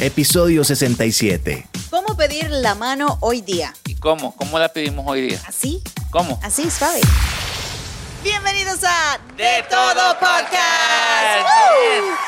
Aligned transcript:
episodio 0.00 0.62
67. 0.64 1.66
¿Cómo 1.90 2.16
pedir 2.16 2.50
la 2.50 2.74
mano 2.74 3.18
hoy 3.20 3.40
día? 3.40 3.74
¿Y 3.86 3.96
cómo? 3.96 4.34
¿Cómo 4.36 4.58
la 4.58 4.68
pedimos 4.68 5.04
hoy 5.08 5.22
día? 5.22 5.40
¿Así? 5.46 5.82
¿Cómo? 6.10 6.38
Así, 6.42 6.70
suave. 6.70 7.00
Bienvenidos 8.22 8.80
a 8.84 9.18
De 9.36 9.64
Todo 9.68 10.14
Podcast. 10.18 11.42
¡Woo! 11.42 12.27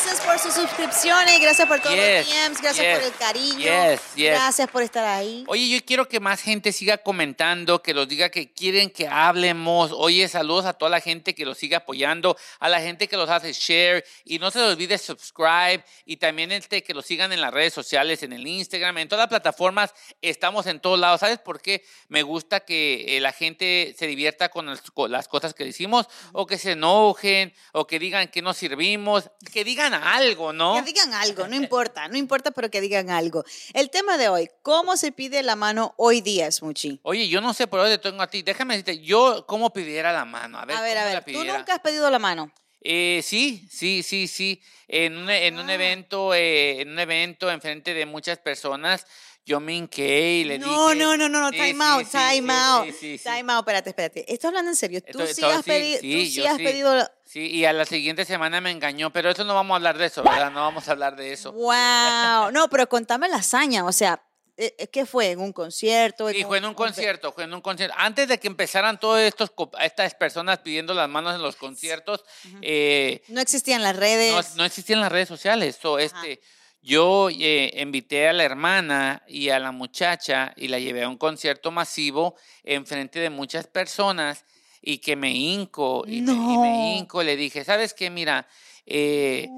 Gracias 0.00 0.20
por 0.24 0.38
sus 0.38 0.54
suscripciones, 0.54 1.40
gracias 1.40 1.66
por 1.66 1.80
todos 1.80 1.96
Yes, 1.96 2.24
los 2.28 2.36
DMs, 2.36 2.60
gracias 2.62 2.86
yes, 2.86 2.98
por 2.98 3.04
el 3.08 3.14
cariño. 3.18 3.58
yes. 3.58 4.00
Gracias 4.16 4.70
por 4.70 4.82
estar 4.84 5.04
ahí. 5.04 5.42
Oye, 5.48 5.68
yo 5.68 5.84
quiero 5.84 6.06
que 6.08 6.20
más 6.20 6.40
gente 6.40 6.70
siga 6.70 6.98
comentando, 6.98 7.82
que 7.82 7.92
los 7.92 8.06
diga 8.06 8.28
que 8.30 8.52
quieren 8.52 8.90
que 8.90 9.08
hablemos. 9.08 9.90
Oye, 9.92 10.28
saludos 10.28 10.66
a 10.66 10.74
toda 10.74 10.88
la 10.92 11.00
gente 11.00 11.34
que 11.34 11.44
los 11.44 11.58
sigue 11.58 11.74
apoyando, 11.74 12.36
a 12.60 12.68
la 12.68 12.80
gente 12.80 13.08
que 13.08 13.16
los 13.16 13.28
hace 13.28 13.52
share 13.52 14.04
y 14.24 14.38
no 14.38 14.52
se 14.52 14.60
les 14.60 14.68
olvide 14.68 14.98
subscribe 14.98 15.84
y 16.04 16.18
también 16.18 16.52
este, 16.52 16.84
que 16.84 16.94
los 16.94 17.04
sigan 17.04 17.32
en 17.32 17.40
las 17.40 17.52
redes 17.52 17.74
sociales, 17.74 18.22
en 18.22 18.32
el 18.32 18.46
Instagram, 18.46 18.98
en 18.98 19.08
todas 19.08 19.22
las 19.24 19.28
plataformas. 19.28 19.92
Estamos 20.22 20.68
en 20.68 20.78
todos 20.78 21.00
lados. 21.00 21.18
¿Sabes 21.18 21.40
por 21.40 21.60
qué? 21.60 21.84
Me 22.06 22.22
gusta 22.22 22.60
que 22.60 23.16
eh, 23.16 23.20
la 23.20 23.32
gente 23.32 23.96
se 23.98 24.06
divierta 24.06 24.48
con, 24.48 24.66
las- 24.66 24.80
con 24.92 25.10
las 25.10 25.26
cosas 25.26 25.54
que 25.54 25.64
decimos 25.64 26.06
o 26.32 26.46
que 26.46 26.56
se 26.56 26.72
enojen 26.72 27.52
o 27.72 27.88
que 27.88 27.98
digan 27.98 28.28
que 28.28 28.42
no 28.42 28.54
servimos, 28.54 29.28
que 29.52 29.64
digan 29.64 29.87
algo, 29.94 30.52
¿no? 30.52 30.74
Que 30.74 30.82
digan 30.82 31.12
algo, 31.14 31.46
no 31.48 31.54
importa, 31.56 32.08
no 32.08 32.16
importa, 32.16 32.50
pero 32.50 32.70
que 32.70 32.80
digan 32.80 33.10
algo. 33.10 33.44
El 33.74 33.90
tema 33.90 34.16
de 34.18 34.28
hoy, 34.28 34.48
¿cómo 34.62 34.96
se 34.96 35.12
pide 35.12 35.42
la 35.42 35.56
mano 35.56 35.94
hoy 35.96 36.20
día, 36.20 36.50
Smuchi? 36.50 37.00
Oye, 37.02 37.28
yo 37.28 37.40
no 37.40 37.54
sé 37.54 37.66
por 37.66 37.80
dónde 37.80 37.98
tengo 37.98 38.22
a 38.22 38.26
ti. 38.28 38.42
Déjame 38.42 38.74
decirte, 38.76 39.00
yo 39.04 39.44
cómo 39.46 39.72
pidiera 39.72 40.12
la 40.12 40.24
mano. 40.24 40.58
A 40.58 40.64
ver, 40.64 40.76
A 40.76 40.82
ver, 40.82 40.98
a 40.98 41.02
¿cómo 41.02 41.14
ver, 41.14 41.24
¿tú 41.24 41.44
nunca 41.44 41.74
has 41.74 41.80
pedido 41.80 42.10
la 42.10 42.18
mano? 42.18 42.52
Eh, 42.80 43.20
sí, 43.24 43.66
sí, 43.70 44.02
sí, 44.02 44.28
sí. 44.28 44.62
En 44.86 45.16
un, 45.18 45.28
en 45.28 45.58
un 45.58 45.68
Ah. 45.68 45.74
evento, 45.74 46.32
eh, 46.32 46.80
en 46.80 46.90
un 46.90 46.98
evento 46.98 47.50
enfrente 47.50 47.92
de 47.92 48.06
muchas 48.06 48.38
personas, 48.38 49.04
yo 49.48 49.60
me 49.60 49.74
hinqué 49.74 50.32
y 50.40 50.44
le 50.44 50.58
No, 50.58 50.90
dije. 50.90 51.00
no, 51.00 51.16
no, 51.16 51.28
no, 51.28 51.40
no, 51.40 51.50
time 51.50 51.72
sí, 51.72 51.78
out, 51.82 52.04
sí, 52.04 52.10
time 52.12 52.52
sí, 52.52 53.12
out, 53.14 53.22
time 53.22 53.52
out, 53.52 53.60
espérate, 53.62 53.90
espérate. 53.90 54.32
Estoy 54.32 54.48
hablando 54.48 54.70
en 54.70 54.76
serio, 54.76 55.00
tú 55.02 55.26
sí 55.26 55.42
has 55.42 55.62
pedido, 55.64 56.00
sí, 56.00 56.34
tú 56.40 56.46
has 56.46 56.58
pedido 56.58 57.10
y 57.34 57.64
a 57.64 57.72
la 57.72 57.84
siguiente 57.86 58.24
semana 58.24 58.60
me 58.60 58.70
engañó, 58.70 59.10
pero 59.12 59.30
eso 59.30 59.44
no 59.44 59.54
vamos 59.54 59.72
a 59.74 59.76
hablar 59.76 59.96
de 59.98 60.06
eso, 60.06 60.22
¿verdad? 60.22 60.50
No 60.50 60.60
vamos 60.60 60.86
a 60.88 60.92
hablar 60.92 61.16
de 61.16 61.32
eso. 61.32 61.52
Wow, 61.52 62.50
no, 62.52 62.68
pero 62.70 62.88
contame 62.88 63.28
la 63.28 63.36
hazaña, 63.36 63.84
o 63.84 63.92
sea, 63.92 64.22
eh, 64.56 64.74
eh, 64.76 64.88
¿qué 64.88 65.06
fue? 65.06 65.30
¿En 65.30 65.40
un 65.40 65.52
concierto? 65.52 66.28
Sí, 66.30 66.42
fue 66.44 66.58
en 66.58 66.64
un 66.64 66.74
concierto, 66.74 67.32
fue 67.32 67.44
en 67.44 67.54
un 67.54 67.60
concierto. 67.60 67.94
Antes 67.96 68.28
de 68.28 68.38
que 68.38 68.48
empezaran 68.48 68.98
todas 68.98 69.32
estas 69.80 70.14
personas 70.14 70.58
pidiendo 70.58 70.94
las 70.94 71.08
manos 71.08 71.34
en 71.36 71.42
los 71.42 71.54
conciertos, 71.56 72.24
eh, 72.60 73.22
No 73.28 73.40
existían 73.40 73.82
las 73.82 73.94
redes. 73.94 74.32
no, 74.32 74.56
no 74.56 74.64
existían 74.64 75.00
las 75.00 75.12
redes 75.12 75.28
sociales. 75.28 75.78
So, 75.80 75.98
este, 75.98 76.40
yo 76.88 77.28
eh, 77.30 77.70
invité 77.82 78.28
a 78.28 78.32
la 78.32 78.44
hermana 78.44 79.22
y 79.28 79.50
a 79.50 79.58
la 79.58 79.72
muchacha 79.72 80.54
y 80.56 80.68
la 80.68 80.78
llevé 80.78 81.02
a 81.02 81.08
un 81.10 81.18
concierto 81.18 81.70
masivo 81.70 82.34
en 82.64 82.86
frente 82.86 83.20
de 83.20 83.28
muchas 83.28 83.66
personas 83.66 84.46
y 84.80 84.96
que 84.98 85.14
me 85.14 85.30
hinco 85.30 86.04
y, 86.06 86.22
me, 86.22 86.32
y 86.32 86.34
No. 86.56 86.62
me 86.62 86.96
hinco. 86.96 87.22
Le 87.22 87.36
dije, 87.36 87.62
¿sabes 87.62 87.92
qué? 87.92 88.08
Mira, 88.08 88.48
eh, 88.86 89.48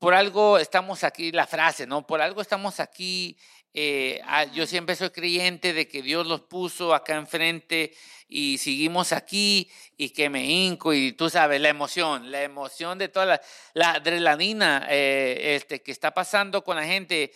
por 0.00 0.12
algo 0.12 0.58
estamos 0.58 1.04
aquí, 1.04 1.30
la 1.30 1.46
frase, 1.46 1.86
¿no? 1.86 2.04
Por 2.04 2.20
algo 2.20 2.40
estamos 2.40 2.80
aquí. 2.80 3.36
Eh, 3.76 4.20
ah, 4.24 4.44
yo 4.44 4.68
siempre 4.68 4.94
soy 4.94 5.10
creyente 5.10 5.72
de 5.72 5.88
que 5.88 6.00
Dios 6.00 6.28
los 6.28 6.42
puso 6.42 6.94
acá 6.94 7.16
enfrente 7.16 7.92
y 8.28 8.58
seguimos 8.58 9.12
aquí 9.12 9.68
y 9.96 10.10
que 10.10 10.30
me 10.30 10.44
hinco 10.44 10.94
y 10.94 11.12
tú 11.12 11.28
sabes, 11.28 11.60
la 11.60 11.70
emoción, 11.70 12.30
la 12.30 12.44
emoción 12.44 12.98
de 12.98 13.08
toda 13.08 13.26
la, 13.26 13.40
la 13.72 13.90
adrenalina 13.94 14.86
eh, 14.88 15.56
este, 15.56 15.82
que 15.82 15.90
está 15.90 16.14
pasando 16.14 16.62
con 16.62 16.76
la 16.76 16.84
gente, 16.84 17.32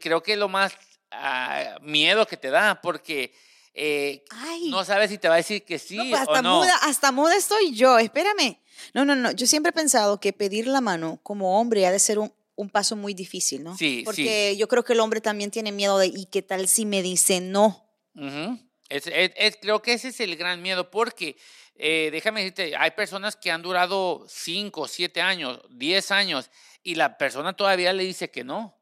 creo 0.00 0.22
que 0.22 0.32
es 0.32 0.38
lo 0.38 0.48
más 0.48 0.72
ah, 1.10 1.76
miedo 1.82 2.26
que 2.26 2.38
te 2.38 2.48
da 2.48 2.80
porque 2.80 3.34
eh, 3.74 4.24
Ay, 4.30 4.70
no 4.70 4.84
sabes 4.84 5.10
si 5.10 5.18
te 5.18 5.28
va 5.28 5.34
a 5.34 5.38
decir 5.38 5.64
que 5.64 5.78
sí 5.78 5.98
no, 5.98 6.04
pues 6.08 6.20
hasta 6.22 6.38
o 6.38 6.42
no. 6.42 6.58
muda, 6.60 6.76
hasta 6.82 7.12
muda 7.12 7.36
estoy 7.36 7.74
yo, 7.74 7.98
espérame. 7.98 8.58
No, 8.94 9.04
no, 9.04 9.14
no, 9.14 9.32
yo 9.32 9.46
siempre 9.46 9.70
he 9.70 9.72
pensado 9.72 10.18
que 10.18 10.32
pedir 10.32 10.66
la 10.66 10.80
mano 10.80 11.20
como 11.22 11.60
hombre 11.60 11.86
ha 11.86 11.92
de 11.92 11.98
ser 11.98 12.18
un, 12.18 12.32
un 12.56 12.70
paso 12.70 12.96
muy 12.96 13.14
difícil, 13.14 13.62
¿no? 13.64 13.76
Sí, 13.76 13.98
sí. 13.98 14.02
Porque 14.04 14.56
yo 14.56 14.68
creo 14.68 14.84
que 14.84 14.92
el 14.92 15.00
hombre 15.00 15.20
también 15.20 15.50
tiene 15.50 15.72
miedo 15.72 15.98
de, 15.98 16.06
¿y 16.08 16.26
qué 16.26 16.42
tal 16.42 16.68
si 16.68 16.86
me 16.86 17.02
dice 17.02 17.40
no? 17.40 17.88
Ujú. 18.14 18.58
Es- 18.88 19.06
es- 19.06 19.32
es- 19.36 19.58
creo 19.60 19.82
que 19.82 19.94
ese 19.94 20.08
es 20.08 20.20
el 20.20 20.36
gran 20.36 20.62
miedo 20.62 20.90
porque, 20.90 21.36
eh, 21.76 22.10
déjame 22.12 22.40
decirte, 22.40 22.76
hay 22.76 22.92
personas 22.92 23.34
que 23.34 23.50
han 23.50 23.62
durado 23.62 24.24
5, 24.28 24.86
7 24.86 25.20
años, 25.20 25.60
10 25.70 26.10
años 26.10 26.50
y 26.82 26.94
la 26.94 27.16
persona 27.18 27.54
todavía 27.54 27.92
le 27.92 28.04
dice 28.04 28.30
que 28.30 28.44
no. 28.44 28.78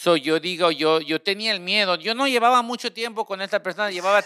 So, 0.00 0.16
yo 0.16 0.38
digo, 0.38 0.70
yo, 0.70 1.00
yo 1.00 1.20
tenía 1.20 1.50
el 1.50 1.58
miedo. 1.58 1.96
Yo 1.96 2.14
no 2.14 2.28
llevaba 2.28 2.62
mucho 2.62 2.92
tiempo 2.92 3.26
con 3.26 3.42
esta 3.42 3.60
persona, 3.60 3.90
llevaba, 3.90 4.22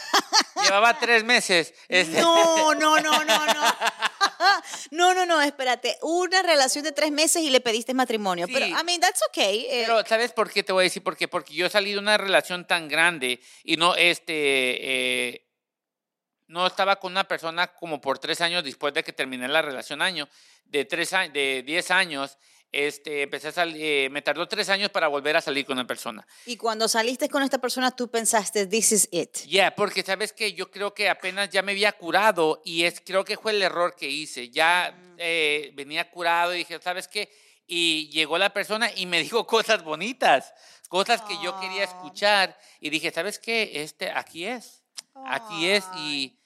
llevaba 0.63 0.99
tres 0.99 1.25
meses. 1.25 1.73
este, 1.89 2.21
No, 2.21 2.75
no, 2.75 3.01
no, 3.01 3.25
no, 3.25 3.47
no. 3.47 3.75
No, 4.91 5.15
no, 5.15 5.25
no, 5.25 5.41
espérate. 5.41 5.97
Una 6.03 6.43
relación 6.43 6.85
de 6.85 6.93
tres 6.93 7.11
meses 7.11 7.43
y 7.43 7.49
le 7.49 7.63
pediste 7.63 7.95
matrimonio. 7.95 8.47
Pero. 8.53 8.67
I 8.67 8.85
mean, 8.85 9.01
that's 9.01 9.23
okay. 9.31 9.65
eh, 9.71 9.85
Pero, 9.87 10.05
¿sabes 10.05 10.33
por 10.33 10.51
qué 10.51 10.63
te 10.63 10.75
voy 10.75 10.83
a 10.83 10.85
decir? 10.85 11.03
por 11.03 11.17
qué? 11.17 11.27
Porque 11.27 11.55
yo 11.55 11.71
salí 11.71 11.93
de 11.93 11.99
una 11.99 12.19
relación 12.19 12.67
tan 12.67 12.87
grande 12.87 13.41
y 13.65 13.79
no, 13.79 13.95
este, 13.95 14.35
eh, 14.35 15.47
no 16.49 16.67
estaba 16.67 16.97
con 16.97 17.13
una 17.13 17.25
persona 17.25 17.69
como 17.69 17.99
por 17.99 18.19
tres 18.19 18.43
años 18.43 18.63
después 18.63 18.93
de 18.93 19.03
que 19.03 19.15
terminé 19.15 19.49
la 19.49 19.63
relación 19.63 20.03
año, 20.03 20.29
de 20.67 20.85
tres 20.85 21.13
de 21.33 21.63
diez 21.65 21.91
años, 21.91 22.37
este, 22.73 23.23
empecé 23.23 23.49
a 23.49 23.53
salir, 23.53 24.11
me 24.11 24.23
tardó 24.23 24.49
tres 24.49 24.71
años 24.71 24.91
para 24.91 25.07
volver 25.07 25.37
a 25.37 25.43
salir 25.43 25.67
con 25.67 25.77
una 25.77 25.87
persona. 25.87 26.27
y 26.47 26.57
cuando 26.57 26.89
saliste 26.89 27.29
con 27.29 27.43
esta 27.43 27.59
persona, 27.59 27.95
tú 27.95 28.11
pensaste, 28.11 28.67
this 28.67 28.93
is 28.93 29.09
it. 29.13 29.37
Ya, 29.47 29.75
porque 29.75 30.03
sabes 30.03 30.33
que 30.33 30.55
yo 30.55 30.71
creo 30.71 30.95
que 30.95 31.11
apenas 31.11 31.51
ya 31.51 31.63
me 31.63 31.73
había 31.73 31.93
curado 31.93 32.63
y 32.65 32.85
es 32.85 33.03
creo 33.05 33.25
que 33.25 33.37
fue 33.37 33.53
el 33.53 33.63
error 33.63 33.95
que 33.95 34.09
hice. 34.09 34.49
Ya 34.49 34.97
eh, 35.19 35.71
venía 35.75 36.11
curado 36.11 36.55
y 36.55 36.59
dije, 36.59 36.81
¿sabes 36.83 37.09
qué? 37.09 37.31
Y 37.67 38.09
llegó 38.09 38.39
la 38.39 38.53
persona 38.53 38.91
y 38.97 39.05
me 39.07 39.21
dijo 39.23 39.47
cosas 39.47 39.85
bonitas, 39.85 40.55
cosas 40.89 41.21
que 41.23 41.35
yo 41.43 41.61
quería 41.61 41.85
escuchar 41.85 42.59
y 42.81 42.89
dije, 42.89 43.11
¿sabes 43.11 43.39
qué? 43.39 43.83
Este 43.83 44.11
aquí 44.11 44.47
es. 44.47 44.83
Aquí 45.27 45.69
es 45.69 45.85
y 45.99 46.35
¿no, 46.35 46.42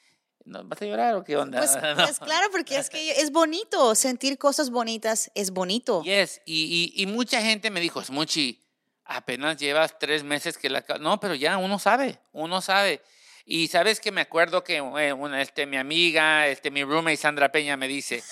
¿vas 0.46 0.80
a 0.80 0.84
llorar 0.86 1.14
o 1.16 1.24
qué 1.24 1.36
onda? 1.36 1.58
Pues, 1.58 1.76
No. 1.96 2.04
pues 2.04 2.18
claro, 2.18 2.48
porque 2.50 2.76
es 2.76 2.88
que 2.90 3.20
es 3.20 3.30
bonito, 3.32 3.94
sentir 3.94 4.38
cosas 4.38 4.70
bonitas 4.70 5.30
es 5.34 5.50
bonito. 5.50 6.02
Yes, 6.02 6.40
y, 6.46 6.92
y, 6.96 7.02
y 7.02 7.06
mucha 7.06 7.40
gente 7.42 7.70
me 7.70 7.80
dijo, 7.80 8.02
Smuchi, 8.02 8.62
apenas 9.04 9.56
llevas 9.56 9.98
tres 9.98 10.22
meses 10.24 10.56
que 10.58 10.68
la... 10.70 10.82
ca-". 10.82 10.98
No, 10.98 11.20
pero 11.20 11.34
ya 11.34 11.58
uno 11.58 11.78
sabe, 11.78 12.18
uno 12.32 12.60
sabe. 12.60 13.02
Y 13.48 13.68
sabes 13.68 14.00
que 14.00 14.10
me 14.10 14.20
acuerdo 14.22 14.64
que 14.64 14.76
eh, 14.78 15.12
una, 15.12 15.40
este, 15.40 15.66
mi 15.66 15.76
amiga, 15.76 16.48
este, 16.48 16.70
mi 16.72 16.82
roommate 16.82 17.16
Sandra 17.16 17.52
Peña 17.52 17.76
me 17.76 17.86
dice, 17.86 18.22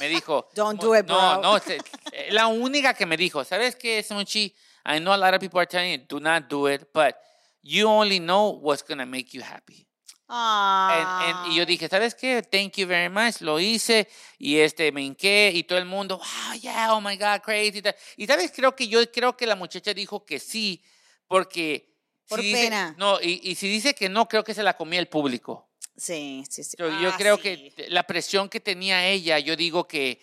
me 0.00 0.08
dijo... 0.08 0.48
Don't 0.54 0.80
"Mu- 0.82 0.88
do 0.88 0.96
it, 0.98 1.06
No, 1.06 1.40
bro." 1.40 1.42
no, 1.42 1.58
se- 1.60 1.78
eh, 2.12 2.28
la 2.32 2.48
única 2.48 2.94
que 2.94 3.06
me 3.06 3.16
dijo, 3.16 3.44
¿sabes 3.44 3.76
qué, 3.76 4.02
Smuchi? 4.02 4.52
I 4.86 4.98
know 4.98 5.12
a 5.12 5.16
lot 5.16 5.32
of 5.34 5.40
people 5.40 5.60
are 5.60 5.66
telling 5.68 5.92
you, 6.00 6.04
do 6.08 6.18
not 6.20 6.48
do 6.48 6.68
it, 6.68 6.88
but 6.92 7.14
you 7.62 7.88
only 7.88 8.18
know 8.18 8.50
what's 8.60 8.82
going 8.84 8.98
to 8.98 9.06
make 9.06 9.28
you 9.32 9.42
happy. 9.42 9.86
Ah. 10.28 11.42
en- 11.46 11.52
y 11.52 11.56
yo 11.56 11.66
dije, 11.66 11.88
¿sabes 11.88 12.14
qué? 12.14 12.42
Thank 12.42 12.76
you 12.76 12.86
very 12.86 13.08
much. 13.08 13.40
Lo 13.40 13.60
hice 13.60 14.08
y 14.38 14.56
este 14.58 14.90
me 14.92 15.02
hinqué 15.02 15.50
y 15.54 15.64
todo 15.64 15.78
el 15.78 15.84
mundo, 15.84 16.18
wow, 16.18 16.58
yeah, 16.60 16.94
oh 16.94 17.00
my 17.00 17.16
God, 17.16 17.40
crazy. 17.42 17.82
y 18.16 18.26
sabes, 18.26 18.50
creo 18.54 18.74
que 18.74 18.88
yo 18.88 19.10
creo 19.12 19.36
que 19.36 19.46
la 19.46 19.56
muchacha 19.56 19.92
dijo 19.94 20.24
que 20.24 20.38
sí, 20.38 20.82
porque. 21.26 21.92
Por 22.26 22.40
si 22.40 22.46
dice- 22.46 22.62
pena. 22.64 22.94
no, 22.96 23.20
y, 23.20 23.40
y 23.42 23.54
si 23.54 23.68
dice 23.68 23.94
que 23.94 24.08
no, 24.08 24.26
creo 24.26 24.42
que 24.42 24.54
se 24.54 24.62
la 24.62 24.76
comía 24.76 24.98
el 24.98 25.08
público. 25.08 25.68
Sí, 25.96 26.42
sí, 26.48 26.64
sí. 26.64 26.74
Yo, 26.78 26.88
yo 27.00 27.10
Ah, 27.10 27.14
creo 27.18 27.36
sí. 27.36 27.42
que 27.42 27.86
la 27.88 28.02
presión 28.04 28.48
que 28.48 28.60
tenía 28.60 29.06
ella, 29.06 29.38
yo 29.38 29.54
digo 29.56 29.86
que, 29.86 30.20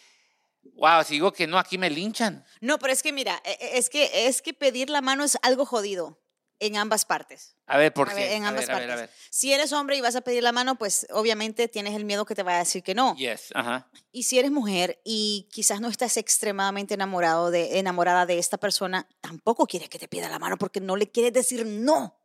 wow, 0.74 1.04
si 1.04 1.14
digo 1.14 1.32
que 1.32 1.46
no, 1.46 1.60
aquí 1.60 1.78
me 1.78 1.90
linchan. 1.92 2.44
No, 2.60 2.80
pero 2.80 2.92
es 2.92 3.04
que 3.04 3.14
mira, 3.14 3.40
e- 3.46 3.52
e- 3.52 3.78
es 3.78 3.90
que, 3.90 4.28
es 4.28 4.42
que 4.42 4.54
pedir 4.54 4.90
la 4.90 5.02
mano 5.02 5.24
es 5.24 5.38
algo 5.44 5.66
jodido 5.66 6.20
en 6.62 6.78
ambas 6.78 7.04
partes. 7.04 7.58
A 7.68 7.78
ver, 7.78 7.92
¿por 7.94 8.10
A 8.10 8.14
qué? 8.14 8.22
ver, 8.22 8.32
en 8.34 8.46
A 8.46 8.50
ambas 8.50 8.70
a 8.70 8.74
ver, 8.78 8.88
partes. 8.88 8.92
a 8.92 9.02
ver. 9.02 9.10
Si 9.30 9.52
eres 9.52 9.74
hombre 9.74 9.98
y 9.98 10.02
vas 10.02 10.16
a 10.16 10.22
pedir 10.22 10.44
la 10.44 10.52
mano, 10.52 10.76
pues 10.76 11.08
obviamente 11.12 11.68
tienes 11.68 11.96
el 11.96 12.06
miedo 12.06 12.24
que 12.26 12.36
te 12.36 12.44
va 12.44 12.56
a 12.56 12.60
decir 12.60 12.84
que 12.84 12.96
no. 12.96 13.16
Yes, 13.16 13.50
ajá. 13.54 13.90
Y 14.12 14.24
si 14.24 14.40
eres 14.40 14.52
mujer 14.52 15.02
y 15.04 15.50
quizás 15.52 15.82
no 15.82 15.90
estás 15.90 16.18
extremadamente 16.18 16.94
enamorado 16.94 17.52
de, 17.52 17.80
enamorada 17.80 18.26
de 18.26 18.38
esta 18.40 18.58
persona, 18.58 19.08
tampoco 19.22 19.66
quieres 19.68 19.90
que 19.90 20.00
te 20.00 20.08
pida 20.08 20.30
la 20.30 20.40
mano 20.40 20.58
porque 20.58 20.80
no 20.80 20.96
le 20.96 21.10
quieres 21.10 21.34
decir 21.34 21.66
no. 21.66 22.21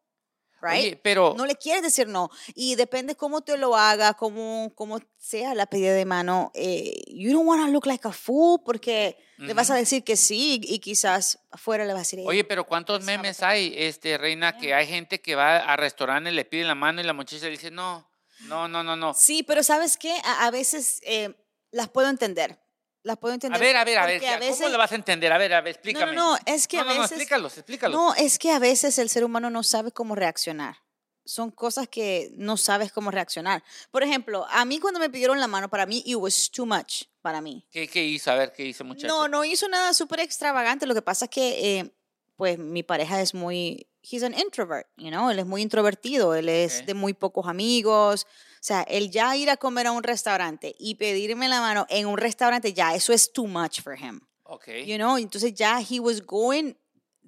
Right? 0.68 0.80
Oye, 0.84 1.00
pero. 1.02 1.34
No 1.36 1.46
le 1.46 1.54
quieres 1.56 1.82
decir 1.82 2.08
no. 2.08 2.30
Y 2.54 2.74
depende 2.74 3.14
cómo 3.14 3.42
te 3.42 3.56
lo 3.56 3.76
haga, 3.76 4.14
cómo, 4.14 4.72
cómo 4.74 5.00
sea 5.18 5.54
la 5.54 5.66
pedida 5.66 5.92
de 5.92 6.04
mano. 6.04 6.50
eh, 6.54 6.94
you 7.08 7.32
don't 7.32 7.46
want 7.46 7.64
to 7.64 7.70
look 7.70 7.86
like 7.86 8.06
a 8.06 8.12
fool 8.12 8.60
porque 8.64 9.16
le 9.38 9.52
vas 9.54 9.70
a 9.70 9.74
decir 9.74 10.02
que 10.02 10.16
sí 10.16 10.60
y 10.62 10.78
quizás 10.78 11.38
afuera 11.50 11.84
le 11.84 11.92
vas 11.92 12.00
a 12.00 12.02
decir. 12.04 12.18
"Hey, 12.20 12.24
Oye, 12.28 12.44
pero 12.44 12.64
¿cuántos 12.64 13.04
memes 13.04 13.42
hay, 13.42 13.74
este, 13.76 14.16
Reina, 14.18 14.56
que 14.56 14.72
hay 14.74 14.86
gente 14.86 15.20
que 15.20 15.34
va 15.34 15.58
a 15.58 15.76
restaurantes, 15.76 16.32
le 16.32 16.44
piden 16.44 16.68
la 16.68 16.74
mano 16.74 17.00
y 17.00 17.04
la 17.04 17.12
muchacha 17.12 17.44
le 17.44 17.50
dice, 17.52 17.70
no, 17.70 18.08
no, 18.48 18.66
no, 18.68 18.82
no, 18.82 18.96
no. 18.96 19.12
Sí, 19.14 19.42
pero 19.42 19.62
¿sabes 19.62 19.96
qué? 19.96 20.14
A, 20.24 20.46
a 20.46 20.50
veces 20.50 21.00
eh, 21.04 21.34
las 21.70 21.88
puedo 21.88 22.08
entender. 22.08 22.58
Las 23.06 23.16
puedo 23.18 23.32
A 23.32 23.34
entender. 23.36 23.60
ver, 23.60 23.76
a 23.76 23.84
ver, 23.84 23.98
a 23.98 24.06
ver, 24.06 24.16
a 24.26 24.38
¿cómo 24.38 24.40
veces- 24.40 24.70
le 24.70 24.76
vas 24.76 24.92
a 24.92 24.94
entender? 24.96 25.32
A 25.32 25.38
ver, 25.38 25.54
a 25.54 25.60
ver, 25.60 25.74
No, 25.74 25.76
explícame. 25.76 26.14
no, 26.14 26.32
no, 26.32 26.38
es 26.44 26.66
que 26.68 26.76
no, 26.78 26.82
a 26.82 26.84
no, 26.86 26.94
no, 26.94 27.00
veces... 27.02 27.12
explícalos, 27.12 27.56
explícalos. 27.58 27.96
No, 27.96 28.14
es 28.14 28.38
que 28.38 28.50
a 28.52 28.58
veces 28.58 28.98
el 28.98 29.08
ser 29.08 29.24
humano 29.24 29.48
no 29.50 29.62
sabe 29.62 29.92
cómo 29.92 30.14
reaccionar. 30.14 30.76
Son 31.24 31.50
cosas 31.50 31.88
que 31.88 32.30
no 32.36 32.56
sabes 32.56 32.92
cómo 32.92 33.10
reaccionar. 33.10 33.64
Por 33.90 34.02
ejemplo, 34.04 34.46
a 34.48 34.64
mí 34.64 34.78
cuando 34.78 35.00
me 35.00 35.10
pidieron 35.10 35.40
la 35.40 35.48
mano, 35.48 35.68
para 35.68 35.84
mí, 35.86 36.02
it 36.06 36.16
was 36.16 36.50
too 36.50 36.66
much 36.66 37.04
para 37.22 37.40
mí. 37.40 37.66
¿Qué, 37.70 37.88
¿Qué 37.88 38.04
hizo? 38.04 38.30
A 38.30 38.36
ver, 38.36 38.52
¿qué 38.52 38.64
hizo, 38.64 38.84
muchacho? 38.84 39.08
No, 39.08 39.26
no 39.26 39.44
hizo 39.44 39.66
nada 39.68 39.92
súper 39.92 40.20
extravagante. 40.20 40.86
Lo 40.86 40.94
que 40.94 41.02
pasa 41.02 41.24
es 41.24 41.30
que, 41.32 41.78
eh, 41.78 41.92
pues, 42.36 42.58
mi 42.58 42.82
pareja 42.84 43.20
es 43.20 43.34
muy, 43.34 43.88
he's 44.02 44.22
an 44.22 44.34
introvert, 44.38 44.86
you 44.96 45.08
know, 45.10 45.28
él 45.30 45.38
es 45.40 45.46
muy 45.46 45.62
introvertido, 45.62 46.34
él 46.36 46.48
es 46.48 46.80
Ok. 46.80 46.86
de 46.86 46.94
muy 46.94 47.12
pocos 47.14 47.48
amigos. 47.48 48.26
O 48.66 48.68
sea, 48.68 48.82
él 48.82 49.12
ya 49.12 49.36
ir 49.36 49.48
a 49.48 49.56
comer 49.56 49.86
a 49.86 49.92
un 49.92 50.02
restaurante 50.02 50.74
y 50.76 50.96
pedirme 50.96 51.48
la 51.48 51.60
mano 51.60 51.86
en 51.88 52.04
un 52.06 52.18
restaurante, 52.18 52.72
ya, 52.72 52.96
eso 52.96 53.12
es 53.12 53.32
too 53.32 53.46
much 53.46 53.80
for 53.80 53.96
him. 53.96 54.20
Ok. 54.42 54.66
You 54.84 54.96
know, 54.96 55.16
entonces 55.18 55.54
ya 55.54 55.80
he 55.80 56.00
was 56.00 56.20
going 56.26 56.74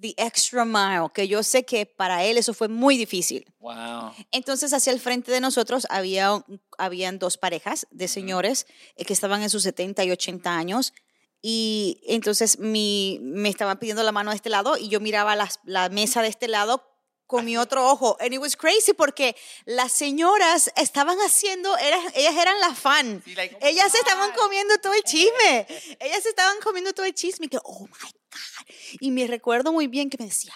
the 0.01 0.15
extra 0.17 0.65
mile, 0.65 1.07
que 1.15 1.29
yo 1.29 1.45
sé 1.45 1.65
que 1.65 1.87
para 1.87 2.25
él 2.25 2.39
eso 2.39 2.55
fue 2.55 2.67
muy 2.67 2.97
difícil. 2.97 3.45
Wow. 3.61 4.15
Entonces, 4.33 4.73
hacia 4.73 4.93
el 4.93 4.99
frente 4.99 5.31
de 5.31 5.41
nosotros 5.41 5.87
había, 5.91 6.45
habían 6.77 7.21
dos 7.21 7.37
parejas 7.39 7.87
de 7.93 8.09
señores 8.09 8.67
eh, 8.97 9.05
que 9.05 9.13
estaban 9.13 9.41
en 9.41 9.51
sus 9.51 9.63
70 9.63 10.03
y 10.07 10.11
80 10.11 10.57
años. 10.57 10.93
Y 11.41 12.01
entonces 12.09 12.59
mi, 12.59 13.21
me 13.23 13.49
estaban 13.49 13.79
pidiendo 13.79 14.03
la 14.03 14.11
mano 14.11 14.31
de 14.31 14.37
este 14.37 14.51
lado 14.51 14.77
y 14.77 14.89
yo 14.89 14.99
miraba 14.99 15.37
las- 15.37 15.61
la 15.63 15.89
mesa 15.89 16.21
de 16.21 16.27
este 16.29 16.49
lado 16.49 16.83
con 17.29 17.45
mi 17.45 17.57
otro 17.57 17.89
ojo. 17.89 18.17
And 18.19 18.33
it 18.35 18.41
was 18.41 18.57
crazy 18.57 18.93
porque 18.95 19.37
las 19.67 19.93
señoras 19.93 20.73
estaban 20.75 21.19
haciendo, 21.19 21.77
era- 21.79 22.03
ellas 22.17 22.35
eran 22.37 22.59
la 22.61 22.75
fan. 22.75 23.23
Sí, 23.25 23.37
like, 23.37 23.55
oh 23.55 23.67
ellas 23.67 23.93
se 23.93 23.99
estaban 23.99 24.33
comiendo 24.33 24.77
todo 24.79 24.95
el 24.95 25.03
chisme. 25.05 25.67
ellas 26.01 26.23
se 26.25 26.31
estaban 26.31 26.59
comiendo 26.61 26.93
todo 26.93 27.07
el 27.07 27.15
chisme. 27.15 27.47
Y 27.47 27.49
que, 27.51 27.59
oh 27.63 27.83
my 27.87 28.11
God. 28.11 28.75
Y 29.01 29.11
me 29.13 29.27
recuerdo 29.29 29.73
muy 29.73 29.87
bien 29.87 30.11
que 30.11 30.17
me 30.19 30.25
decía, 30.25 30.55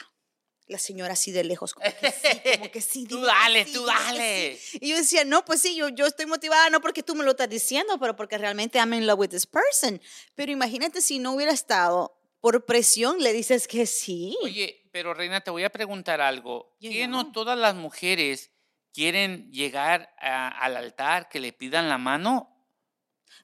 la 0.66 0.78
señora 0.78 1.12
así 1.12 1.30
de 1.32 1.44
lejos, 1.44 1.74
como 1.74 1.86
que 2.00 2.10
sí, 2.10 2.40
como 2.58 2.70
que 2.70 2.80
sí. 2.80 3.04
Tú 3.08 3.20
dale, 3.20 3.66
sí, 3.66 3.72
tú 3.74 3.84
dale. 3.84 4.58
sí. 4.58 4.78
Y 4.80 4.88
yo 4.88 4.96
decía, 4.96 5.24
no, 5.24 5.44
pues 5.44 5.60
sí, 5.60 5.74
yo, 5.76 5.90
yo 5.90 6.06
estoy 6.06 6.24
motivada 6.24 6.70
no 6.70 6.80
porque 6.80 7.02
tú 7.02 7.14
me 7.14 7.24
lo 7.24 7.32
estás 7.32 7.50
diciendo, 7.50 7.98
pero 8.00 8.16
porque 8.16 8.38
realmente 8.38 8.78
I'm 8.78 8.94
in 8.94 9.06
love 9.06 9.18
with 9.18 9.28
this 9.28 9.46
person. 9.46 10.00
Pero 10.34 10.50
imagínate 10.50 11.02
si 11.02 11.18
no 11.18 11.32
hubiera 11.32 11.52
estado 11.52 12.18
por 12.42 12.66
presión, 12.66 13.20
le 13.20 13.32
dices 13.32 13.68
que 13.68 13.86
sí. 13.86 14.36
Oye, 14.42 14.88
pero 14.92 15.14
Reina, 15.14 15.40
te 15.40 15.52
voy 15.52 15.62
a 15.62 15.70
preguntar 15.70 16.20
algo. 16.20 16.76
You 16.80 16.90
¿Qué 16.90 17.06
no 17.06 17.30
todas 17.30 17.56
las 17.56 17.76
mujeres 17.76 18.50
quieren 18.92 19.48
llegar 19.52 20.12
a- 20.18 20.48
al 20.48 20.76
altar 20.76 21.28
que 21.28 21.38
le 21.38 21.52
pidan 21.52 21.88
la 21.88 21.98
mano? 21.98 22.50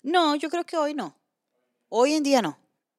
No, 0.02 0.34
yo 0.34 0.50
creo 0.50 0.64
que 0.64 0.76
hoy 0.76 0.94
no. 0.94 1.16
Hoy 1.88 2.14
en 2.14 2.24
día 2.24 2.42
no. 2.42 2.58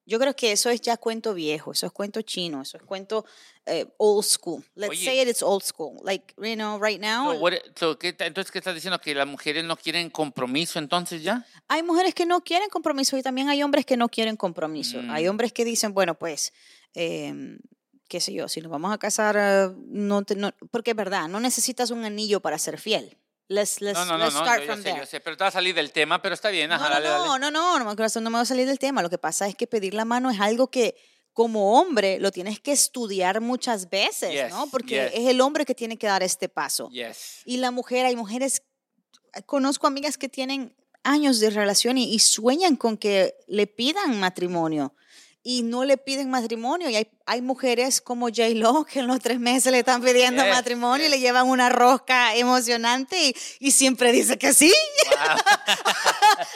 Yo 0.10 0.18
creo 0.20 0.36
que 0.36 0.52
eso 0.52 0.72
es 0.72 0.82
ya 0.82 0.98
cuento 0.98 1.36
viejo, 1.36 1.72
eso 1.72 1.86
es 1.86 1.92
cuento 1.92 2.22
chino, 2.24 2.64
eso 2.64 2.78
es 2.78 2.84
cuento 2.84 3.26
eh, 3.68 3.86
old 3.98 4.26
school. 4.26 4.64
Let's 4.74 4.90
Oye. 4.90 5.06
say 5.06 5.22
it, 5.22 5.28
it's 5.28 5.44
old 5.44 5.62
school. 5.64 5.98
Like, 6.04 6.34
you 6.38 6.56
know, 6.56 6.80
right 6.84 7.00
now, 7.00 7.32
So, 7.32 7.40
what- 7.40 7.54
so, 7.76 8.00
¿qué 8.00 8.12
ta- 8.14 8.26
entonces, 8.26 8.52
¿qué 8.52 8.58
estás 8.58 8.74
diciendo? 8.74 9.00
¿Que 9.00 9.14
las 9.14 9.28
mujeres 9.28 9.64
no 9.64 9.78
quieren 9.78 10.10
compromiso 10.10 10.80
entonces 10.80 11.22
ya? 11.22 11.46
hay 11.68 11.84
mujeres 11.84 12.16
que 12.16 12.26
no 12.26 12.42
quieren 12.44 12.70
compromiso 12.70 13.16
y 13.18 13.22
también 13.22 13.50
hay 13.50 13.62
hombres 13.62 13.86
que 13.86 13.96
no 13.98 14.10
quieren 14.10 14.36
compromiso. 14.36 15.00
Hay 15.12 15.26
Mm. 15.26 15.30
hombres 15.30 15.54
que 15.54 15.64
dicen, 15.64 15.94
bueno, 15.94 16.16
pues, 16.18 16.54
em, 16.96 17.60
qué 18.08 18.20
sé 18.20 18.34
yo, 18.34 18.48
si 18.48 18.62
nos 18.62 18.72
vamos 18.72 18.92
a 18.92 18.98
casar, 18.98 19.36
eh, 19.38 19.70
no, 19.86 20.24
te- 20.24 20.36
no- 20.36 20.52
porque 20.72 20.90
es 20.92 20.98
verdad, 20.98 21.28
no 21.30 21.40
necesitas 21.40 21.92
un 21.92 22.04
anillo 22.04 22.40
para 22.40 22.58
ser 22.58 22.80
fiel. 22.80 23.16
Let's, 23.50 23.82
let's, 23.82 23.98
No, 24.00 24.06
no, 24.06 24.18
no, 24.18 24.26
let's 24.26 24.36
no, 24.36 24.42
start 24.42 24.60
yo, 24.62 24.66
yo 24.68 24.72
from 24.74 24.84
sé, 24.84 24.90
there. 24.90 25.00
yo 25.00 25.06
sé, 25.06 25.20
pero 25.20 25.36
te 25.36 25.44
va 25.44 25.48
a 25.48 25.52
salir 25.52 25.74
del 25.76 25.92
tema, 25.92 26.22
pero 26.22 26.34
está 26.36 26.50
bien, 26.50 26.70
No, 26.70 26.76
ajá, 26.76 26.86
no, 26.88 26.94
dale, 26.94 27.08
dale. 27.10 27.26
no, 27.26 27.40
no, 27.40 27.52
no, 27.52 27.80
no, 27.84 27.96
corazón, 27.96 28.24
no 28.24 28.30
me 28.30 28.38
voy 28.38 28.44
a 28.44 28.46
salir 28.46 28.68
del 28.68 28.78
tema. 28.80 29.02
Lo 29.02 29.10
que 29.10 29.18
pasa 29.18 29.48
es 29.48 29.56
que 29.56 29.66
pedir 29.68 29.94
la 29.96 30.06
mano 30.06 30.30
es 30.30 30.40
algo 30.40 30.68
que 30.68 30.96
como 31.34 31.80
hombre 31.80 32.20
lo 32.20 32.32
tienes 32.32 32.60
que 32.60 32.72
estudiar 32.72 33.42
muchas 33.42 33.90
veces, 33.90 34.32
Yes, 34.32 34.52
¿no? 34.52 34.68
Porque 34.70 35.10
yes. 35.12 35.12
es 35.22 35.28
el 35.30 35.42
hombre 35.42 35.66
que 35.66 35.74
tiene 35.74 35.98
que 35.98 36.06
dar 36.08 36.22
este 36.22 36.48
paso. 36.48 36.90
Yes. 36.92 37.42
Y 37.46 37.58
la 37.58 37.72
mujer, 37.72 38.06
hay 38.06 38.16
mujeres, 38.16 38.62
conozco 39.46 39.88
amigas 39.88 40.18
que 40.18 40.30
tienen 40.30 40.76
años 41.04 41.40
de 41.40 41.50
relación 41.50 41.98
y, 41.98 42.14
y 42.14 42.20
sueñan 42.20 42.76
con 42.76 42.98
que 42.98 43.36
le 43.48 43.68
pidan 43.68 44.20
matrimonio 44.20 44.94
y 45.42 45.64
no 45.64 45.86
le 45.86 45.98
piden 45.98 46.30
matrimonio. 46.30 46.90
Y 46.90 46.96
hay, 46.98 47.08
hay 47.26 47.42
mujeres 47.42 48.02
como 48.02 48.28
J-Lo 48.28 48.84
que 48.86 49.00
en 49.00 49.08
los 49.08 49.20
tres 49.20 49.40
meses 49.40 49.72
le 49.72 49.80
están 49.80 50.02
pidiendo 50.04 50.44
Yes, 50.44 50.54
matrimonio 50.54 51.06
y 51.06 51.10
yes. 51.10 51.18
le 51.18 51.20
llevan 51.22 51.48
una 51.48 51.70
rosca 51.70 52.36
emocionante 52.36 53.18
y, 53.28 53.36
y 53.60 53.72
siempre 53.72 54.12
dice 54.12 54.38
que 54.38 54.54
sí. 54.54 54.74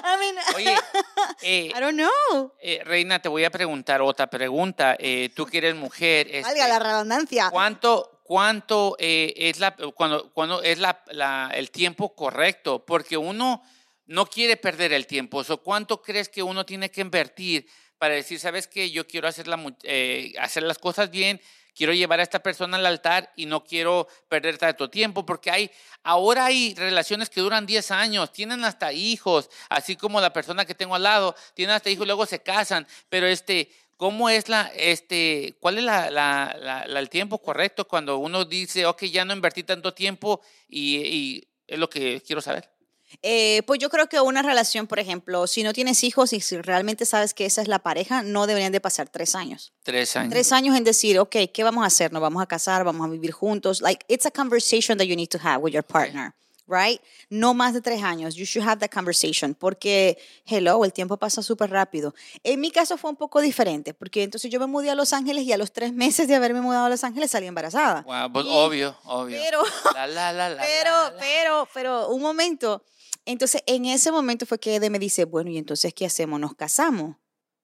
I 0.04 0.18
mean, 0.20 0.36
Oye, 0.56 0.76
eh, 1.42 1.72
I 1.76 1.80
don't 1.80 1.98
know. 1.98 2.52
eh, 2.62 2.82
Reina, 2.86 3.20
te 3.22 3.30
voy 3.30 3.44
a 3.46 3.52
preguntar 3.52 4.02
otra 4.02 4.28
pregunta. 4.30 4.96
Eh, 5.00 5.30
tú 5.36 5.46
que 5.46 5.58
eres 5.60 5.76
mujer, 5.76 6.28
este, 6.30 6.42
Valga 6.44 6.68
la 6.68 6.80
redundancia. 6.80 7.50
¿cuánto, 7.52 8.22
cuánto 8.24 8.96
eh, 9.00 9.34
es, 9.38 9.60
la, 9.60 9.76
cuando, 9.96 10.32
cuando 10.34 10.62
es 10.62 10.80
la, 10.80 11.04
la- 11.12 11.52
el 11.56 11.72
tiempo 11.72 12.16
correcto? 12.16 12.86
Porque 12.86 13.18
uno 13.18 13.64
no 14.06 14.26
quiere 14.26 14.58
perder 14.58 14.94
el 14.94 15.08
tiempo. 15.08 15.44
O 15.48 15.58
¿Cuánto 15.58 16.02
crees 16.02 16.30
que 16.30 16.44
uno 16.44 16.66
tiene 16.66 16.92
que 16.92 17.02
invertir 17.02 17.66
para 17.98 18.16
decir, 18.16 18.40
sabes 18.40 18.68
que 18.68 18.92
yo 18.92 19.08
quiero 19.08 19.28
hacer, 19.28 19.48
la 19.48 19.60
eh, 19.84 20.34
hacer 20.40 20.64
las 20.64 20.78
cosas 20.78 21.10
bien, 21.10 21.40
quiero 21.76 21.94
llevar 21.94 22.20
a 22.20 22.24
esta 22.24 22.44
persona 22.44 22.78
al 22.78 22.86
altar 22.86 23.32
y 23.36 23.46
no 23.46 23.64
quiero 23.64 24.08
perder 24.30 24.58
tanto 24.58 24.90
tiempo? 24.90 25.26
Porque 25.26 25.50
hay, 25.52 25.72
ahora 26.04 26.46
hay 26.46 26.76
relaciones 26.76 27.30
que 27.30 27.42
duran 27.42 27.66
10 27.66 27.92
años, 27.92 28.32
tienen 28.32 28.64
hasta 28.66 28.92
hijos, 28.94 29.50
así 29.70 29.96
como 29.96 30.22
la 30.22 30.34
persona 30.34 30.66
que 30.66 30.76
tengo 30.76 30.96
al 30.96 31.04
lado, 31.04 31.36
tienen 31.54 31.76
hasta 31.76 31.90
hijos, 31.90 32.06
luego 32.08 32.26
se 32.26 32.42
casan, 32.42 32.88
pero 33.10 33.28
este... 33.28 33.72
¿Cómo 33.96 34.28
es 34.28 34.50
la, 34.50 34.72
este, 34.76 35.56
cuál 35.62 35.78
es 35.78 35.84
la- 35.86 36.10
la- 36.12 36.58
la- 36.60 37.00
el 37.00 37.10
tiempo 37.10 37.38
correcto 37.42 37.88
cuando 37.88 38.18
uno 38.18 38.44
dice, 38.44 38.86
ok, 38.88 39.04
ya 39.04 39.24
no 39.24 39.34
invertí 39.34 39.64
tanto 39.64 39.94
tiempo 39.94 40.42
y, 40.68 40.98
y 40.98 41.48
es 41.68 41.80
lo 41.80 41.90
que 41.90 42.20
quiero 42.22 42.42
saber? 42.42 42.73
Eh, 43.22 43.62
pues 43.68 43.80
yo 43.80 43.90
creo 43.90 44.08
que 44.10 44.20
una 44.20 44.42
relación, 44.42 44.88
por 44.88 45.00
ejemplo, 45.00 45.48
si 45.48 45.64
no 45.64 45.74
tienes 45.74 46.04
hijos 46.04 46.34
y 46.34 46.42
si 46.42 46.58
realmente 46.62 47.06
sabes 47.06 47.34
que 47.34 47.46
esa 47.46 47.62
es 47.62 47.68
la 47.68 47.80
pareja, 47.80 48.24
no 48.24 48.48
deberían 48.48 48.72
de 48.72 48.82
pasar 48.82 49.10
tres 49.10 49.36
años. 49.36 49.74
Tres 49.84 50.16
años. 50.16 50.32
Tres 50.32 50.52
años 50.52 50.76
en 50.76 50.84
decir, 50.84 51.20
ok, 51.20 51.36
¿qué 51.54 51.64
vamos 51.64 51.84
a 51.84 51.88
hacer? 51.88 52.12
¿Nos 52.12 52.22
vamos 52.22 52.42
a 52.42 52.46
casar? 52.48 52.84
¿Vamos 52.84 53.08
a 53.08 53.10
vivir 53.12 53.32
juntos? 53.32 53.82
Like, 53.82 54.06
it's 54.08 54.26
a 54.26 54.32
conversation 54.32 54.98
that 54.98 55.06
you 55.06 55.16
need 55.16 55.30
to 55.30 55.38
have 55.42 55.60
with 55.62 55.72
your 55.74 55.84
partner, 55.84 56.34
right? 56.68 57.00
No 57.30 57.54
más 57.54 57.74
de 57.74 57.82
tres 57.82 58.02
años. 58.04 58.36
You 58.36 58.46
should 58.46 58.68
have 58.68 58.80
that 58.80 58.90
conversation 58.92 59.54
porque, 59.54 60.18
hello, 60.46 60.84
el 60.86 60.94
tiempo 60.94 61.18
pasa 61.18 61.42
súper 61.44 61.70
rápido. 61.70 62.14
En 62.44 62.60
mi 62.62 62.72
caso 62.72 62.98
fue 62.98 63.10
un 63.10 63.16
poco 63.18 63.42
diferente 63.42 63.94
porque 63.94 64.24
entonces 64.24 64.50
yo 64.52 64.60
me 64.60 64.68
mudé 64.68 64.90
a 64.90 64.96
Los 64.96 65.14
Ángeles 65.14 65.44
y 65.46 65.52
a 65.52 65.58
los 65.58 65.72
tres 65.74 65.94
meses 65.94 66.28
de 66.28 66.36
haberme 66.36 66.62
mudado 66.62 66.86
a 66.86 66.90
Los 66.90 67.04
Ángeles 67.04 67.32
salí 67.32 67.48
embarazada. 67.48 68.02
Wow, 68.04 68.32
pues, 68.32 68.46
Y- 68.46 68.50
obvio, 68.52 68.96
obvio. 69.06 69.38
Pero, 69.42 69.62
La, 69.94 70.08
la, 70.08 70.32
la, 70.34 70.58
pero, 70.64 71.14
pero, 71.20 71.68
pero, 71.74 72.08
un 72.10 72.22
momento. 72.22 72.84
Entonces, 73.26 73.64
en 73.66 73.86
ese 73.86 74.12
momento 74.12 74.46
fue 74.46 74.60
que 74.60 74.76
Ede 74.76 74.90
me 74.90 75.00
dice, 75.00 75.26
bueno, 75.26 75.50
¿y 75.50 75.58
entonces 75.58 75.94
qué 75.94 76.06
hacemos? 76.06 76.40
¿Nos 76.40 76.56
casamos? 76.56 77.16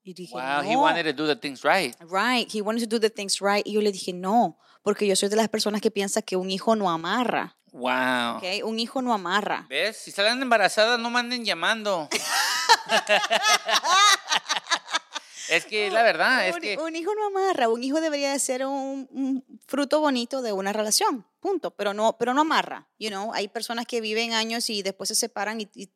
Y 0.04 0.13
dije, 0.13 0.34
Wow, 0.34 0.63
he 0.63 0.74
no. 0.74 0.82
wanted 0.82 1.06
to 1.06 1.13
do 1.13 1.28
the 1.28 1.36
things 1.36 1.62
right. 1.63 1.94
Right, 2.10 2.50
he 2.54 2.62
wanted 2.62 2.88
to 2.88 2.89
do 2.89 3.00
the 3.00 3.10
things 3.10 3.39
right. 3.42 3.66
Y 3.68 3.74
yo 3.74 3.82
le 3.82 3.92
dije, 3.92 4.13
no, 4.13 4.58
porque 4.82 5.06
yo 5.06 5.16
soy 5.16 5.30
de 5.30 5.36
las 5.36 5.50
personas 5.50 5.82
que 5.82 5.92
piensa 5.92 6.22
que 6.22 6.36
un 6.38 6.50
hijo 6.50 6.75
no 6.75 6.89
amarra, 6.89 7.58
Wow. 7.72 8.38
¿ok? 8.38 8.44
Un 8.63 8.80
hijo 8.80 9.01
no 9.01 9.13
amarra. 9.13 9.68
¿Ves? 9.70 9.98
Si 9.98 10.12
salen 10.12 10.42
embarazadas, 10.42 11.00
no 11.00 11.10
manden 11.12 11.46
llamando. 11.46 12.08
es 15.50 15.66
que 15.66 15.88
es 15.88 15.94
la 15.94 16.04
verdad, 16.04 16.48
es 16.48 16.56
un, 16.56 16.62
que 16.62 16.78
un 16.78 16.96
hijo 16.96 17.12
no 17.16 17.28
amarra, 17.28 17.70
un 17.70 17.84
hijo 17.84 18.01
debería 18.01 18.32
de 18.32 18.39
ser 18.39 18.66
un, 18.66 19.08
un 19.12 19.60
fruto 19.68 20.00
bonito 20.00 20.42
de 20.42 20.54
una 20.54 20.74
relación, 20.74 21.25
punto, 21.39 21.72
pero 21.72 21.93
no, 21.93 22.17
pero 22.17 22.34
no 22.34 22.41
amarra, 22.41 22.88
you 23.00 23.10
know, 23.10 23.34
hay 23.34 23.48
personas 23.48 23.86
que 23.86 24.01
viven 24.01 24.34
años 24.34 24.69
y 24.69 24.81
después 24.84 25.08
se 25.10 25.15
separan 25.15 25.62
y, 25.62 25.69
y 25.75 25.89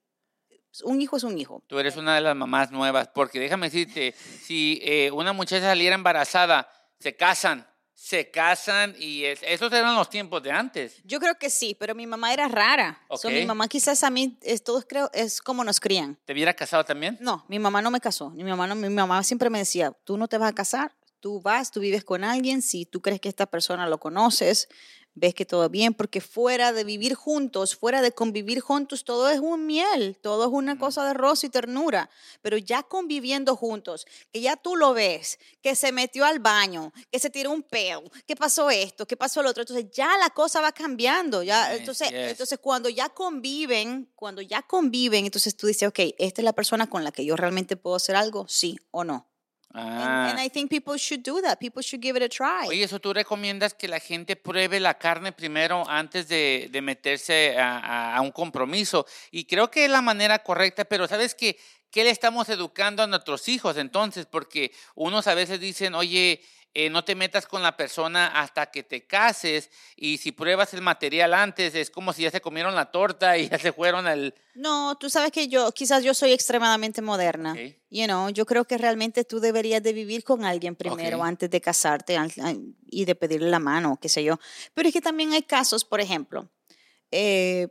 un 0.83 1.01
hijo 1.01 1.17
es 1.17 1.23
un 1.23 1.37
hijo. 1.37 1.63
tú 1.67 1.77
eres 1.79 1.97
una 1.97 2.15
de 2.15 2.21
las 2.21 2.35
mamás 2.35 2.71
nuevas, 2.71 3.07
porque 3.13 3.39
déjame 3.39 3.67
decirte, 3.67 4.13
si 4.13 4.79
eh, 4.83 5.11
una 5.11 5.31
muchacha 5.33 5.65
saliera 5.65 5.93
embarazada, 5.95 6.67
se 6.99 7.15
casan, 7.15 7.67
se 7.93 8.31
casan 8.31 8.95
y 8.97 9.23
es- 9.25 9.41
esos 9.43 9.71
eran 9.71 9.95
los 9.95 10.09
tiempos 10.09 10.41
de 10.41 10.51
antes. 10.51 10.99
Yo 11.03 11.19
creo 11.19 11.35
que 11.35 11.49
sí, 11.51 11.75
pero 11.79 11.93
mi 11.93 12.07
mamá 12.07 12.33
era 12.33 12.47
rara. 12.47 12.99
So, 13.15 13.29
mi 13.29 13.45
mamá 13.45 13.67
quizás 13.67 14.03
a 14.03 14.09
mí, 14.09 14.37
es, 14.41 14.63
todos 14.63 14.85
creo, 14.89 15.11
es 15.13 15.41
como 15.41 15.63
nos 15.63 15.79
crían. 15.79 16.17
¿Te 16.25 16.33
hubiera 16.33 16.53
casado 16.55 16.83
también? 16.83 17.17
No, 17.21 17.45
mi 17.47 17.59
mamá 17.59 17.81
no 17.83 17.91
me 17.91 17.99
casó. 18.01 18.31
Mi 18.31 18.43
mamá, 18.43 18.65
no, 18.65 18.73
mi 18.75 18.89
mamá 18.89 19.23
siempre 19.23 19.49
me 19.51 19.59
decía, 19.59 19.91
tú 20.05 20.17
no 20.17 20.27
te 20.27 20.37
vas 20.39 20.49
a 20.49 20.55
casar, 20.55 20.91
tú 21.23 21.39
vas, 21.39 21.71
tú 21.71 21.79
vives 21.79 22.03
con 22.03 22.25
alguien, 22.25 22.61
si 22.61 22.85
tú 22.85 23.01
crees 23.01 23.21
que 23.21 23.29
esta 23.29 23.45
persona 23.45 23.87
lo 23.87 23.97
conoces, 23.97 24.67
ves 25.15 25.33
que 25.33 25.45
todo 25.45 25.69
bien, 25.69 25.93
porque 25.93 26.19
fuera 26.19 26.73
de 26.73 26.83
vivir 26.83 27.13
juntos, 27.13 27.77
fuera 27.77 28.01
de 28.01 28.11
convivir 28.11 28.59
juntos, 28.59 29.05
todo 29.05 29.29
es 29.29 29.39
un 29.39 29.65
miel, 29.65 30.17
todo 30.21 30.43
es 30.43 30.49
una 30.51 30.77
cosa 30.77 31.05
de 31.05 31.13
rosa 31.13 31.45
y 31.45 31.49
ternura, 31.49 32.09
pero 32.41 32.57
ya 32.57 32.83
conviviendo 32.83 33.55
juntos, 33.55 34.05
que 34.33 34.41
ya 34.41 34.57
tú 34.57 34.75
lo 34.75 34.93
ves, 34.93 35.39
que 35.61 35.75
se 35.75 35.93
metió 35.93 36.25
al 36.25 36.39
baño, 36.39 36.91
que 37.09 37.19
se 37.19 37.29
tiró 37.29 37.51
un 37.51 37.63
pedo, 37.63 38.03
que 38.27 38.35
pasó 38.35 38.69
esto, 38.69 39.05
que 39.05 39.15
pasó 39.15 39.41
lo 39.41 39.51
otro, 39.51 39.61
entonces 39.61 39.91
ya 39.93 40.17
la 40.17 40.29
cosa 40.31 40.59
va 40.59 40.73
cambiando, 40.73 41.41
ya, 41.41 41.73
entonces, 41.73 42.09
yes. 42.09 42.31
entonces 42.31 42.59
cuando 42.61 42.89
ya 42.89 43.07
conviven, 43.07 44.11
cuando 44.13 44.41
ya 44.41 44.61
conviven, 44.61 45.23
entonces 45.23 45.55
tú 45.55 45.67
dices, 45.67 45.87
ok, 45.87 45.99
esta 46.17 46.41
es 46.41 46.43
la 46.43 46.51
persona 46.51 46.89
con 46.89 47.05
la 47.05 47.13
que 47.13 47.23
yo 47.23 47.37
realmente 47.37 47.77
puedo 47.77 47.95
hacer 47.95 48.17
algo, 48.17 48.45
sí 48.49 48.77
o 48.91 49.05
no. 49.05 49.32
And, 49.75 49.89
Ah. 49.99 50.29
and 50.29 50.39
I 50.39 50.49
think 50.49 50.69
people 50.69 50.97
should 50.99 51.23
do 51.23 51.41
that. 51.41 51.57
People 51.59 51.81
should 51.81 52.01
give 52.03 52.15
it 52.15 52.23
a 52.23 52.29
try. 52.29 52.67
Oye, 52.67 52.83
eso 52.83 52.99
tú 52.99 53.11
recomiendas 53.13 53.73
que 53.73 53.87
la 53.87 53.99
gente 53.99 54.35
pruebe 54.35 54.79
la 54.79 54.93
carne 54.99 55.31
primero 55.31 55.83
antes 55.89 56.27
de, 56.27 56.67
de 56.71 56.81
meterse 56.81 57.57
a, 57.57 57.79
a- 57.79 58.15
a 58.17 58.21
un 58.21 58.31
compromiso. 58.31 59.05
Y 59.31 59.45
creo 59.45 59.71
que 59.71 59.85
es 59.85 59.89
la 59.91 60.01
manera 60.01 60.39
correcta, 60.43 60.85
pero 60.85 61.07
¿sabes 61.07 61.33
qué? 61.33 61.57
¿Qué 61.89 62.03
le 62.03 62.11
estamos 62.11 62.49
educando 62.49 63.03
a 63.03 63.07
nuestros 63.07 63.47
hijos 63.49 63.77
entonces? 63.77 64.25
Porque 64.27 64.71
unos 64.95 65.27
a 65.27 65.33
veces 65.35 65.59
dicen, 65.59 65.95
oye, 65.95 66.41
eh, 66.75 66.89
no 66.89 67.03
te 67.03 67.13
metas 67.13 67.45
con 67.45 67.61
la 67.61 67.77
persona 67.77 68.27
hasta 68.41 68.71
que 68.71 68.81
te 68.81 69.05
cases 69.05 69.69
y 69.95 70.17
si 70.17 70.31
pruebas 70.31 70.73
el 70.73 70.81
material 70.81 71.33
antes 71.33 71.75
es 71.75 71.91
como 71.91 72.13
si 72.13 72.23
ya 72.23 72.31
se 72.31 72.41
comieron 72.41 72.73
la 72.73 72.91
torta 72.91 73.37
y 73.37 73.47
ya 73.47 73.59
se 73.59 73.71
fueron 73.71 74.07
al... 74.07 74.33
No, 74.55 74.95
tú 74.99 75.09
sabes 75.09 75.31
que 75.31 75.47
yo, 75.47 75.71
quizás 75.71 76.03
yo 76.03 76.13
soy 76.13 76.31
extremadamente 76.31 77.01
moderna. 77.01 77.51
Ok. 77.53 77.75
You 77.91 78.05
know, 78.05 78.29
yo 78.29 78.47
creo 78.47 78.65
que 78.65 78.79
realmente 78.79 79.23
tú 79.23 79.39
deberías 79.39 79.83
de 79.83 79.93
vivir 79.93 80.23
con 80.23 80.45
alguien 80.45 80.75
primero 80.75 81.23
antes 81.23 81.49
de 81.49 81.61
casarte 81.61 82.17
y 82.87 83.05
de 83.05 83.15
pedirle 83.15 83.51
la 83.51 83.59
mano, 83.59 83.99
qué 84.01 84.09
sé 84.09 84.23
yo. 84.23 84.39
Pero 84.73 84.87
es 84.89 84.93
que 84.93 85.01
también 85.01 85.31
hay 85.33 85.43
casos, 85.43 85.85
por 85.85 86.01
ejemplo, 86.01 86.49
eh, 87.11 87.67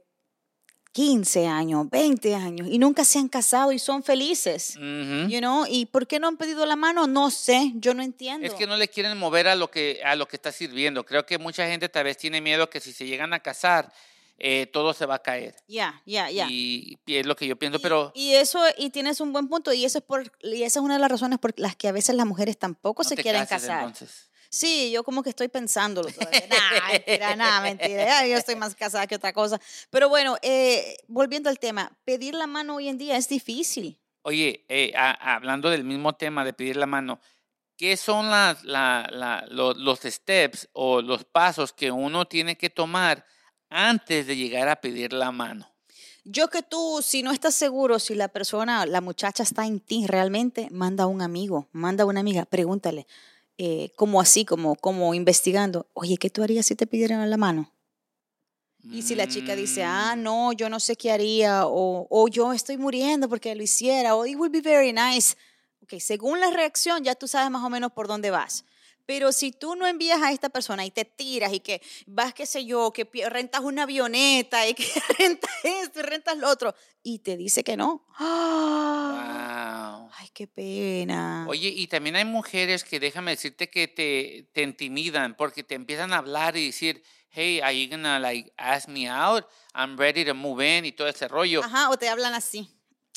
15 0.92 1.46
años, 1.46 1.88
20 1.90 2.34
años 2.34 2.68
y 2.70 2.78
nunca 2.78 3.04
se 3.04 3.18
han 3.18 3.28
casado 3.28 3.72
y 3.72 3.78
son 3.78 4.02
felices. 4.02 4.74
You 4.74 5.38
know, 5.38 5.64
¿y 5.68 5.86
por 5.86 6.06
qué 6.06 6.20
no 6.20 6.28
han 6.28 6.36
pedido 6.36 6.66
la 6.66 6.76
mano? 6.76 7.06
No 7.06 7.30
sé, 7.30 7.72
yo 7.76 7.94
no 7.94 8.02
entiendo. 8.02 8.46
Es 8.46 8.52
que 8.54 8.66
no 8.66 8.76
le 8.76 8.88
quieren 8.88 9.16
mover 9.18 9.48
a 9.48 9.54
lo 9.54 9.70
que, 9.70 10.00
a 10.04 10.14
lo 10.16 10.28
que 10.28 10.36
está 10.36 10.52
sirviendo. 10.52 11.04
Creo 11.04 11.24
que 11.24 11.38
mucha 11.38 11.66
gente 11.66 11.88
tal 11.88 12.04
vez 12.04 12.16
tiene 12.18 12.40
miedo 12.40 12.68
que 12.68 12.78
si 12.80 12.92
se 12.92 13.06
llegan 13.06 13.32
a 13.32 13.40
casar, 13.40 13.90
eh, 14.38 14.66
todo 14.66 14.92
se 14.92 15.06
va 15.06 15.14
a 15.16 15.22
caer. 15.22 15.54
Ya, 15.68 16.02
ya, 16.04 16.28
ya. 16.30 16.46
Y, 16.50 16.98
y 17.06 17.16
es 17.16 17.26
lo 17.26 17.36
que 17.36 17.46
yo 17.46 17.56
pienso, 17.56 17.78
Y- 17.78 17.82
pero 17.82 18.12
Y, 18.14 18.34
eso, 18.34 18.60
y 18.76 18.90
tienes 18.90 19.20
un 19.20 19.32
buen 19.32 19.48
punto, 19.48 19.72
y 19.72 19.84
eso 19.84 19.98
es 19.98 20.04
por, 20.04 20.30
y 20.42 20.62
esa 20.64 20.80
es 20.80 20.84
una 20.84 20.94
de 20.94 21.00
las 21.00 21.10
razones 21.10 21.38
por 21.38 21.54
las 21.58 21.74
que 21.76 21.88
a 21.88 21.92
veces 21.92 22.16
las 22.16 22.26
mujeres 22.26 22.58
tampoco 22.58 23.02
no 23.02 23.08
se 23.08 23.16
quieren 23.16 23.42
cases, 23.46 23.68
casar. 23.68 23.84
entonces. 23.84 24.28
Sí, 24.54 24.90
yo 24.92 25.02
como 25.02 25.22
que 25.22 25.30
estoy 25.30 25.48
pensándolo 25.48 26.10
todavía. 26.12 26.40
Nah, 26.50 26.92
mentira, 26.92 27.36
nada, 27.36 27.60
mentira. 27.62 28.26
Yo 28.26 28.36
estoy 28.36 28.54
más 28.56 28.74
casada 28.74 29.06
que 29.06 29.14
otra 29.14 29.32
cosa. 29.32 29.58
Pero 29.88 30.10
bueno, 30.10 30.36
eh, 30.42 30.98
volviendo 31.08 31.48
al 31.48 31.58
tema, 31.58 31.96
pedir 32.04 32.34
la 32.34 32.46
mano 32.46 32.74
hoy 32.76 32.88
en 32.88 32.98
día 32.98 33.16
es 33.16 33.30
difícil. 33.30 33.98
Oye, 34.24 34.66
eh, 34.68 34.92
a- 34.94 35.34
hablando 35.34 35.70
del 35.70 35.84
mismo 35.84 36.12
tema 36.16 36.44
de 36.44 36.52
pedir 36.52 36.76
la 36.76 36.84
mano, 36.84 37.18
¿qué 37.78 37.96
son 37.96 38.28
las, 38.30 38.62
la- 38.62 39.08
la- 39.10 39.46
lo- 39.48 39.72
los 39.72 40.00
steps 40.00 40.68
o 40.74 41.00
los 41.00 41.24
pasos 41.24 41.72
que 41.72 41.90
uno 41.90 42.26
tiene 42.26 42.58
que 42.58 42.68
tomar 42.68 43.24
antes 43.70 44.26
de 44.26 44.36
llegar 44.36 44.68
a 44.68 44.82
pedir 44.82 45.14
la 45.14 45.32
mano? 45.32 45.66
Yo 46.24 46.48
que 46.48 46.62
tú, 46.62 47.00
si 47.02 47.22
no 47.22 47.32
estás 47.32 47.54
seguro 47.54 47.98
si 47.98 48.14
la 48.14 48.28
persona, 48.28 48.84
la 48.84 49.00
muchacha 49.00 49.42
está 49.42 49.64
en 49.66 49.80
ti 49.80 50.06
realmente, 50.06 50.68
manda 50.70 51.04
a 51.04 51.06
un 51.08 51.22
amigo, 51.22 51.68
manda 51.72 52.04
a 52.04 52.06
una 52.06 52.20
amiga, 52.20 52.44
pregúntale, 52.44 53.06
eh, 53.58 53.92
como 53.96 54.20
así, 54.20 54.44
como, 54.44 54.76
como 54.76 55.14
investigando, 55.14 55.86
oye, 55.94 56.16
¿qué 56.18 56.30
tú 56.30 56.42
harías 56.42 56.66
si 56.66 56.74
te 56.76 56.86
pidieran 56.86 57.28
la 57.30 57.36
mano? 57.36 57.72
Y 58.90 59.02
si 59.02 59.14
la 59.14 59.26
chica 59.26 59.54
dice, 59.54 59.84
ah, 59.84 60.14
Mm, 60.16 60.22
no, 60.22 60.52
yo 60.52 60.68
no 60.68 60.80
sé 60.80 60.96
qué 60.96 61.12
haría, 61.12 61.66
o, 61.66 62.06
o 62.10 62.28
yo 62.28 62.52
estoy 62.52 62.76
muriendo 62.76 63.28
porque 63.28 63.54
lo 63.54 63.62
hiciera, 63.62 64.16
o 64.16 64.26
it 64.26 64.36
would 64.36 64.50
be 64.52 64.60
very 64.60 64.92
nice. 64.92 65.36
Ok, 65.82 65.94
según 66.00 66.40
la 66.40 66.50
reacción, 66.50 67.02
ya 67.04 67.14
tú 67.14 67.28
sabes 67.28 67.50
más 67.50 67.64
o 67.64 67.70
menos 67.70 67.92
por 67.92 68.08
dónde 68.08 68.30
vas. 68.30 68.64
Pero 69.12 69.30
si 69.30 69.52
tú 69.52 69.76
no 69.76 69.86
envías 69.86 70.22
a 70.22 70.32
esta 70.32 70.48
persona 70.48 70.86
y 70.86 70.90
te 70.90 71.04
tiras 71.04 71.52
y 71.52 71.60
que 71.60 71.82
vas, 72.06 72.32
qué 72.32 72.46
sé 72.46 72.64
yo, 72.64 72.94
que 72.94 73.06
rentas 73.28 73.60
una 73.60 73.82
avioneta 73.82 74.66
y 74.66 74.72
que 74.72 74.86
rentas 75.18 75.50
esto 75.62 76.00
y 76.00 76.02
rentas 76.02 76.38
lo 76.38 76.48
otro, 76.48 76.74
y 77.02 77.18
te 77.18 77.36
dice 77.36 77.62
que 77.62 77.76
no. 77.76 78.06
¡Ah! 78.16 79.98
wow. 80.00 80.10
Ay, 80.16 80.30
qué 80.32 80.46
pena. 80.46 81.44
Oye, 81.46 81.68
y 81.68 81.88
también 81.88 82.16
hay 82.16 82.24
mujeres 82.24 82.84
que 82.84 82.98
déjame 82.98 83.32
decirte 83.32 83.68
que 83.68 83.86
te, 83.86 84.48
te 84.54 84.62
intimidan 84.62 85.36
porque 85.36 85.62
te 85.62 85.74
empiezan 85.74 86.14
a 86.14 86.16
hablar 86.16 86.56
y 86.56 86.64
decir, 86.68 87.02
hey, 87.28 87.60
are 87.60 87.78
you 87.78 87.90
gonna 87.90 88.18
like 88.18 88.50
ask 88.56 88.88
me 88.88 89.10
out? 89.10 89.44
I'm 89.74 89.98
ready 89.98 90.24
to 90.24 90.32
move 90.32 90.66
in 90.66 90.86
y 90.86 90.92
todo 90.92 91.06
ese 91.08 91.28
rollo. 91.28 91.62
Ajá, 91.62 91.90
o 91.90 91.98
te 91.98 92.08
hablan 92.08 92.32
así. 92.32 92.66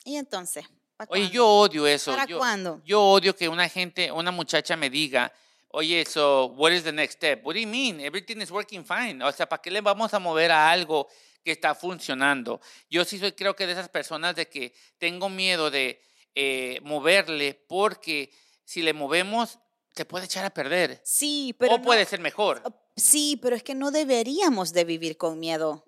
Y 0.03 0.17
entonces, 0.17 0.65
¿pa' 0.97 1.05
Oye, 1.07 1.21
cuándo? 1.21 1.33
yo 1.33 1.47
odio 1.47 1.87
eso. 1.87 2.11
¿Para 2.11 2.25
yo, 2.25 2.37
cuándo? 2.37 2.81
yo 2.83 3.01
odio 3.01 3.33
que 3.33 3.47
una 3.47 3.69
gente, 3.69 4.11
una 4.11 4.31
muchacha 4.31 4.75
me 4.75 4.89
diga, 4.89 5.31
oye, 5.75 6.05
so, 6.05 6.48
what 6.58 6.72
is 6.72 6.84
the 6.84 6.91
next 6.91 7.15
step? 7.17 7.44
What 7.44 7.53
do 7.55 7.60
you 7.60 7.67
mean? 7.67 8.00
Everything 8.00 8.41
is 8.41 8.50
working 8.51 8.86
fine. 8.86 9.22
O 9.24 9.32
sea, 9.32 9.48
¿para 9.48 9.62
qué 9.62 9.70
le 9.72 9.82
vamos 9.82 10.13
a 10.13 10.20
mover 10.20 10.51
a 10.51 10.70
algo 10.72 11.08
que 11.44 11.51
está 11.51 11.75
funcionando? 11.75 12.60
Yo 12.89 13.03
sí 13.05 13.20
soy, 13.20 13.34
creo 13.34 13.55
que 13.55 13.65
de 13.67 13.74
esas 13.74 13.89
personas 13.89 14.36
de 14.36 14.48
que 14.48 14.74
tengo 14.98 15.29
miedo 15.29 15.70
de 15.70 16.00
eh, 16.34 16.79
moverle 16.84 17.53
porque 17.67 18.32
si 18.63 18.82
le 18.82 18.94
movemos, 18.94 19.60
se 19.96 20.05
puede 20.05 20.25
echar 20.25 20.46
a 20.46 20.50
perder. 20.50 21.01
Sí, 21.03 21.55
pero 21.60 21.75
o 21.75 21.82
puede 21.82 22.03
no- 22.03 22.10
ser 22.10 22.20
mejor. 22.20 22.62
Sí, 22.96 23.38
pero 23.41 23.55
es 23.55 23.63
que 23.63 23.75
no 23.75 23.91
deberíamos 23.91 24.72
de 24.72 24.86
vivir 24.86 25.17
con 25.17 25.39
miedo. 25.39 25.86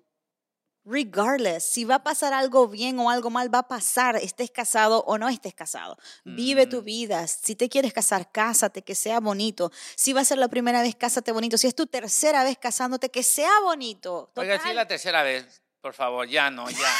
Regardless, 0.90 1.64
si 1.64 1.84
va 1.84 1.96
a 1.96 2.02
pasar 2.02 2.32
algo 2.32 2.66
bien 2.66 2.98
o 2.98 3.10
algo 3.10 3.28
mal, 3.28 3.52
va 3.54 3.58
a 3.58 3.68
pasar, 3.68 4.16
estés 4.16 4.50
casado 4.50 5.04
o 5.06 5.18
no 5.18 5.28
estés 5.28 5.52
casado. 5.54 5.98
Vive 6.24 6.66
tu 6.66 6.80
Mm. 6.80 6.84
vida. 6.84 7.26
Si 7.28 7.54
te 7.56 7.68
quieres 7.68 7.92
casar, 7.92 8.32
cásate, 8.32 8.82
que 8.82 8.94
sea 8.94 9.20
bonito. 9.20 9.70
Si 9.96 10.14
va 10.14 10.22
a 10.22 10.24
ser 10.24 10.38
la 10.38 10.48
primera 10.48 10.80
vez, 10.80 10.94
cásate 10.96 11.30
bonito. 11.32 11.58
Si 11.58 11.66
es 11.66 11.74
tu 11.74 11.86
tercera 11.86 12.42
vez 12.42 12.56
casándote, 12.58 13.10
que 13.10 13.22
sea 13.22 13.50
bonito. 13.62 14.30
Oiga, 14.36 14.54
si 14.54 14.56
es 14.56 14.62
Total. 14.62 14.76
la 14.76 14.88
tercera 14.88 15.22
vez, 15.22 15.62
por 15.82 15.92
favor, 15.92 16.26
ya 16.26 16.50
no, 16.50 16.70
ya. 16.70 16.94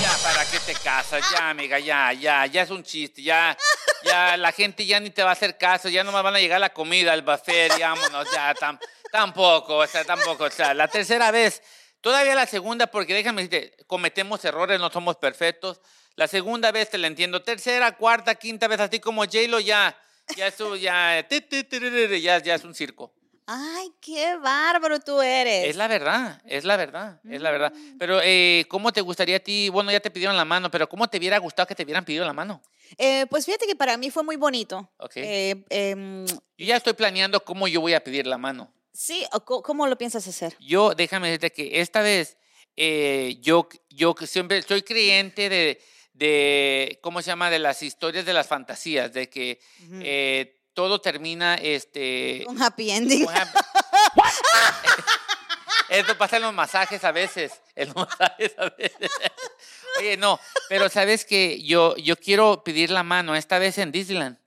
Ya, 0.00 0.10
¿para 0.22 0.44
qué 0.50 0.58
te 0.60 0.74
casas? 0.74 1.22
Ya, 1.32 1.50
amiga, 1.50 1.78
ya, 1.78 2.12
ya, 2.14 2.46
ya 2.46 2.62
es 2.62 2.70
un 2.70 2.82
chiste, 2.82 3.22
ya, 3.22 3.56
ya, 4.04 4.36
la 4.36 4.50
gente 4.52 4.84
ya 4.86 4.98
ni 4.98 5.10
te 5.10 5.22
va 5.22 5.30
a 5.30 5.32
hacer 5.34 5.56
caso, 5.58 5.88
ya 5.88 6.02
no 6.02 6.10
más 6.12 6.22
van 6.24 6.34
a 6.34 6.40
llegar 6.40 6.58
la 6.60 6.72
comida, 6.72 7.12
el 7.14 7.22
buffet, 7.22 7.78
ya, 7.78 7.90
vámonos, 7.90 8.26
ya, 8.32 8.52
tam- 8.54 8.80
tampoco, 9.12 9.76
o 9.76 9.86
sea, 9.86 10.04
tampoco, 10.04 10.44
o 10.44 10.50
sea, 10.50 10.74
la 10.74 10.88
tercera 10.88 11.30
vez, 11.30 11.62
todavía 12.02 12.34
la 12.34 12.46
segunda, 12.46 12.88
porque 12.88 13.14
déjame 13.14 13.48
decirte, 13.48 13.84
cometemos 13.86 14.44
errores, 14.44 14.78
no 14.78 14.90
somos 14.90 15.16
perfectos, 15.16 15.80
la 16.16 16.28
segunda 16.28 16.70
vez 16.70 16.90
te 16.90 16.98
la 16.98 17.06
entiendo, 17.06 17.42
tercera, 17.42 17.96
cuarta, 17.96 18.34
quinta 18.34 18.68
vez, 18.68 18.80
así 18.80 19.00
como 19.00 19.22
J-Lo, 19.24 19.60
ya, 19.60 19.96
ya 20.36 20.48
eso, 20.48 20.76
ya, 20.76 21.26
ya, 21.26 22.38
ya 22.38 22.54
es 22.54 22.64
un 22.64 22.74
circo. 22.74 23.14
Ay, 23.46 23.92
qué 24.00 24.36
bárbaro 24.36 25.00
tú 25.00 25.20
eres. 25.20 25.68
Es 25.68 25.76
la 25.76 25.88
verdad, 25.88 26.40
es 26.46 26.64
la 26.64 26.76
verdad, 26.76 27.20
es 27.28 27.40
la 27.40 27.50
verdad. 27.50 27.72
Mm. 27.74 27.98
Pero, 27.98 28.20
eh, 28.22 28.64
¿cómo 28.68 28.92
te 28.92 29.00
gustaría 29.00 29.36
a 29.36 29.40
ti? 29.40 29.68
Bueno, 29.68 29.90
ya 29.90 30.00
te 30.00 30.10
pidieron 30.10 30.36
la 30.36 30.44
mano, 30.44 30.70
pero 30.70 30.88
¿cómo 30.88 31.08
te 31.08 31.18
hubiera 31.18 31.38
gustado 31.38 31.66
que 31.66 31.74
te 31.74 31.82
hubieran 31.82 32.04
pedido 32.04 32.24
la 32.24 32.32
mano? 32.32 32.62
Eh, 32.98 33.26
pues 33.28 33.44
fíjate 33.44 33.66
que 33.66 33.74
para 33.74 33.96
mí 33.96 34.10
fue 34.10 34.22
muy 34.22 34.36
bonito. 34.36 34.90
Ok. 34.98 35.16
Eh, 35.16 35.64
em, 35.70 36.24
Yo 36.26 36.36
ya 36.56 36.76
estoy 36.76 36.92
planeando 36.92 37.44
cómo 37.44 37.66
yo 37.66 37.80
voy 37.80 37.94
a 37.94 38.04
pedir 38.04 38.26
la 38.26 38.38
mano. 38.38 38.72
Sí, 38.92 39.26
¿cómo 39.44 39.86
lo 39.86 39.96
piensas 39.98 40.26
hacer? 40.26 40.56
Yo, 40.60 40.94
déjame 40.94 41.28
decirte 41.28 41.52
que 41.52 41.80
esta 41.80 42.02
vez, 42.02 42.36
eh, 42.76 43.36
yo, 43.40 43.68
yo 43.90 44.14
siempre 44.26 44.62
soy 44.62 44.82
creyente 44.82 45.48
de, 45.48 45.82
de, 46.14 46.98
¿cómo 47.02 47.20
se 47.22 47.28
llama? 47.28 47.50
De 47.50 47.58
las 47.58 47.82
historias 47.82 48.24
de 48.24 48.32
las 48.32 48.46
fantasías, 48.46 49.12
de 49.12 49.28
que 49.28 49.60
eh, 50.00 50.58
todo 50.74 51.00
termina, 51.00 51.54
este... 51.56 52.44
Un 52.48 52.60
happy 52.62 52.90
ending. 52.90 53.26
Esto 55.88 56.16
pasa 56.16 56.36
en 56.36 56.42
los 56.42 56.54
masajes 56.54 57.04
a 57.04 57.12
veces. 57.12 57.60
En 57.74 57.88
los 57.88 57.96
masajes 57.96 58.52
a 58.56 58.70
veces. 58.70 59.10
Oye, 59.98 60.16
no, 60.16 60.40
pero 60.70 60.88
sabes 60.88 61.26
que 61.26 61.62
yo, 61.62 61.94
yo 61.96 62.16
quiero 62.16 62.64
pedir 62.64 62.90
la 62.90 63.02
mano, 63.02 63.36
esta 63.36 63.58
vez 63.58 63.76
en 63.76 63.92
Disneyland. 63.92 64.38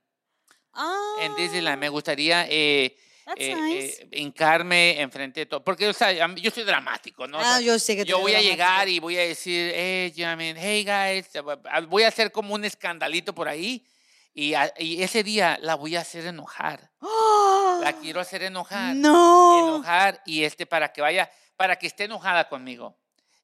En 1.20 1.36
Disneyland 1.36 1.78
me 1.78 1.86
Ah, 1.86 1.90
gustaría 1.90 2.46
eh, 2.50 2.96
eh, 3.36 3.54
nice. 3.56 4.02
eh, 4.02 4.20
hincarme 4.20 5.00
enfrente 5.00 5.40
de 5.40 5.46
todo. 5.46 5.64
Porque, 5.64 5.88
o 5.88 5.92
sea, 5.92 6.12
yo 6.36 6.50
soy 6.50 6.64
dramático, 6.64 7.26
¿no? 7.26 7.38
O 7.38 7.40
Ah, 7.40 7.58
sea, 7.58 7.60
yo 7.60 7.78
sé 7.78 7.96
que 7.96 8.04
yo 8.04 8.18
voy 8.20 8.32
a 8.32 8.34
dramático. 8.34 8.52
llegar 8.52 8.88
y 8.88 9.00
voy 9.00 9.16
a 9.18 9.22
decir, 9.22 9.72
hey, 9.74 10.12
you 10.14 10.24
know 10.24 10.28
what 10.28 10.34
I 10.34 10.36
mean, 10.36 10.56
hey 10.56 10.84
guys, 10.84 11.28
voy 11.88 12.04
a 12.04 12.08
hacer 12.08 12.30
como 12.30 12.54
un 12.54 12.64
escandalito 12.64 13.34
por 13.34 13.48
ahí. 13.48 13.84
Y, 14.32 14.52
a- 14.54 14.72
y 14.78 15.02
ese 15.02 15.22
día 15.22 15.58
la 15.62 15.74
voy 15.76 15.96
a 15.96 16.00
hacer 16.02 16.26
enojar. 16.26 16.90
La 17.80 17.92
quiero 18.00 18.20
hacer 18.20 18.42
enojar. 18.42 18.94
No. 18.94 19.58
enojar 19.76 20.22
y 20.26 20.44
este 20.44 20.66
para 20.66 20.92
que 20.92 21.00
vaya, 21.00 21.30
para 21.56 21.76
que 21.76 21.86
esté 21.86 22.04
enojada 22.04 22.48
conmigo. 22.48 22.98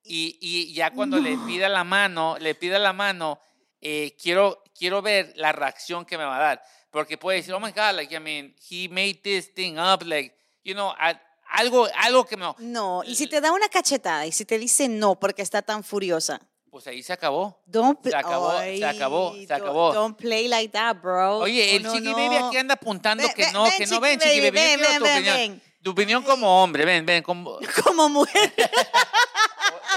Y, 0.05 0.39
y 0.41 0.73
ya 0.75 0.91
cuando 0.91 1.19
le 1.19 1.37
No. 1.37 1.47
pida 1.47 1.69
la 1.69 1.85
mano, 1.85 2.37
le 2.41 2.55
pida 2.55 2.79
la 2.79 2.93
mano, 2.93 3.41
eh, 3.81 4.17
quiero, 4.21 4.63
quiero 4.77 5.01
ver 5.03 5.33
la 5.37 5.53
reacción 5.53 6.05
que 6.05 6.17
me 6.19 6.25
va 6.25 6.37
a 6.37 6.41
dar. 6.41 6.63
Porque 6.93 7.17
puede 7.17 7.39
decir, 7.39 7.55
oh 7.55 7.59
my 7.59 7.73
God, 7.73 7.97
like, 7.97 8.15
I 8.15 8.21
mean, 8.21 8.55
he 8.71 8.87
made 8.87 9.23
this 9.25 9.53
thing 9.53 9.79
up, 9.79 10.05
like, 10.05 10.35
you 10.63 10.75
know, 10.75 10.93
I, 11.01 11.19
algo, 11.51 11.89
algo 11.97 12.25
que 12.27 12.37
me... 12.37 12.45
No, 12.59 13.03
y 13.05 13.15
si 13.15 13.27
te 13.27 13.41
da 13.41 13.51
una 13.51 13.69
cachetada 13.69 14.27
y 14.27 14.33
si 14.33 14.45
te 14.45 14.59
dice 14.59 14.89
no 14.89 15.19
porque 15.19 15.41
está 15.41 15.63
tan 15.63 15.83
furiosa. 15.83 16.41
Pues 16.71 16.87
ahí 16.87 17.03
se 17.03 17.13
acabó. 17.13 17.63
Don't 17.67 17.99
Se 18.03 18.15
acabó, 18.15 18.59
se 18.59 18.85
acabó, 18.85 19.35
se 19.35 19.55
acabó. 19.55 19.93
Don't 19.93 20.17
play 20.19 20.49
like 20.49 20.73
that, 20.73 20.97
bro. 21.03 21.39
Oye, 21.39 21.77
el 21.77 21.83
No, 21.83 21.91
no, 21.91 21.95
Chiqui 21.97 22.11
no. 22.11 22.17
Baby 22.17 22.37
aquí 22.37 22.57
anda 22.59 22.75
apuntando 22.75 23.23
Ven, 23.25 23.33
que 23.35 23.53
no, 23.53 23.65
ven, 23.65 23.73
que 23.77 23.87
no. 23.87 24.01
Ven, 24.01 24.19
Chiqui 24.19 24.41
Baby, 24.41 24.51
ven, 24.51 24.81
ven, 24.81 25.03
ven, 25.03 25.25
ven. 25.25 25.63
Tu 25.83 25.91
opinión 25.91 26.23
como 26.23 26.63
hombre, 26.63 26.85
ven, 26.85 27.05
ven. 27.05 27.23
Como... 27.23 27.59
Como 27.85 28.09
mujer. 28.09 28.53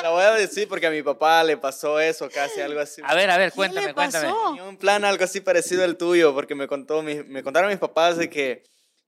La 0.01 0.09
voy 0.09 0.23
a 0.23 0.31
decir 0.33 0.67
porque 0.67 0.87
a 0.87 0.91
mi 0.91 1.01
papá 1.01 1.43
le 1.43 1.57
pasó 1.57 1.99
eso, 1.99 2.29
casi 2.29 2.59
algo 2.61 2.79
así. 2.79 3.01
A 3.05 3.15
ver, 3.15 3.29
a 3.29 3.37
ver, 3.37 3.49
¿Qué 3.51 3.55
cuéntame, 3.55 3.93
cuéntame. 3.93 4.27
pasó? 4.27 4.47
Tenía 4.49 4.63
un 4.65 4.77
plan 4.77 5.05
algo 5.05 5.23
así 5.23 5.41
parecido 5.41 5.83
al 5.83 5.95
tuyo, 5.97 6.33
porque 6.33 6.53
me, 6.53 6.67
contó, 6.67 7.01
mi- 7.01 7.23
me 7.23 7.41
contaron 7.43 7.69
mis 7.69 7.79
papás 7.79 8.17
de 8.17 8.29
que 8.29 8.63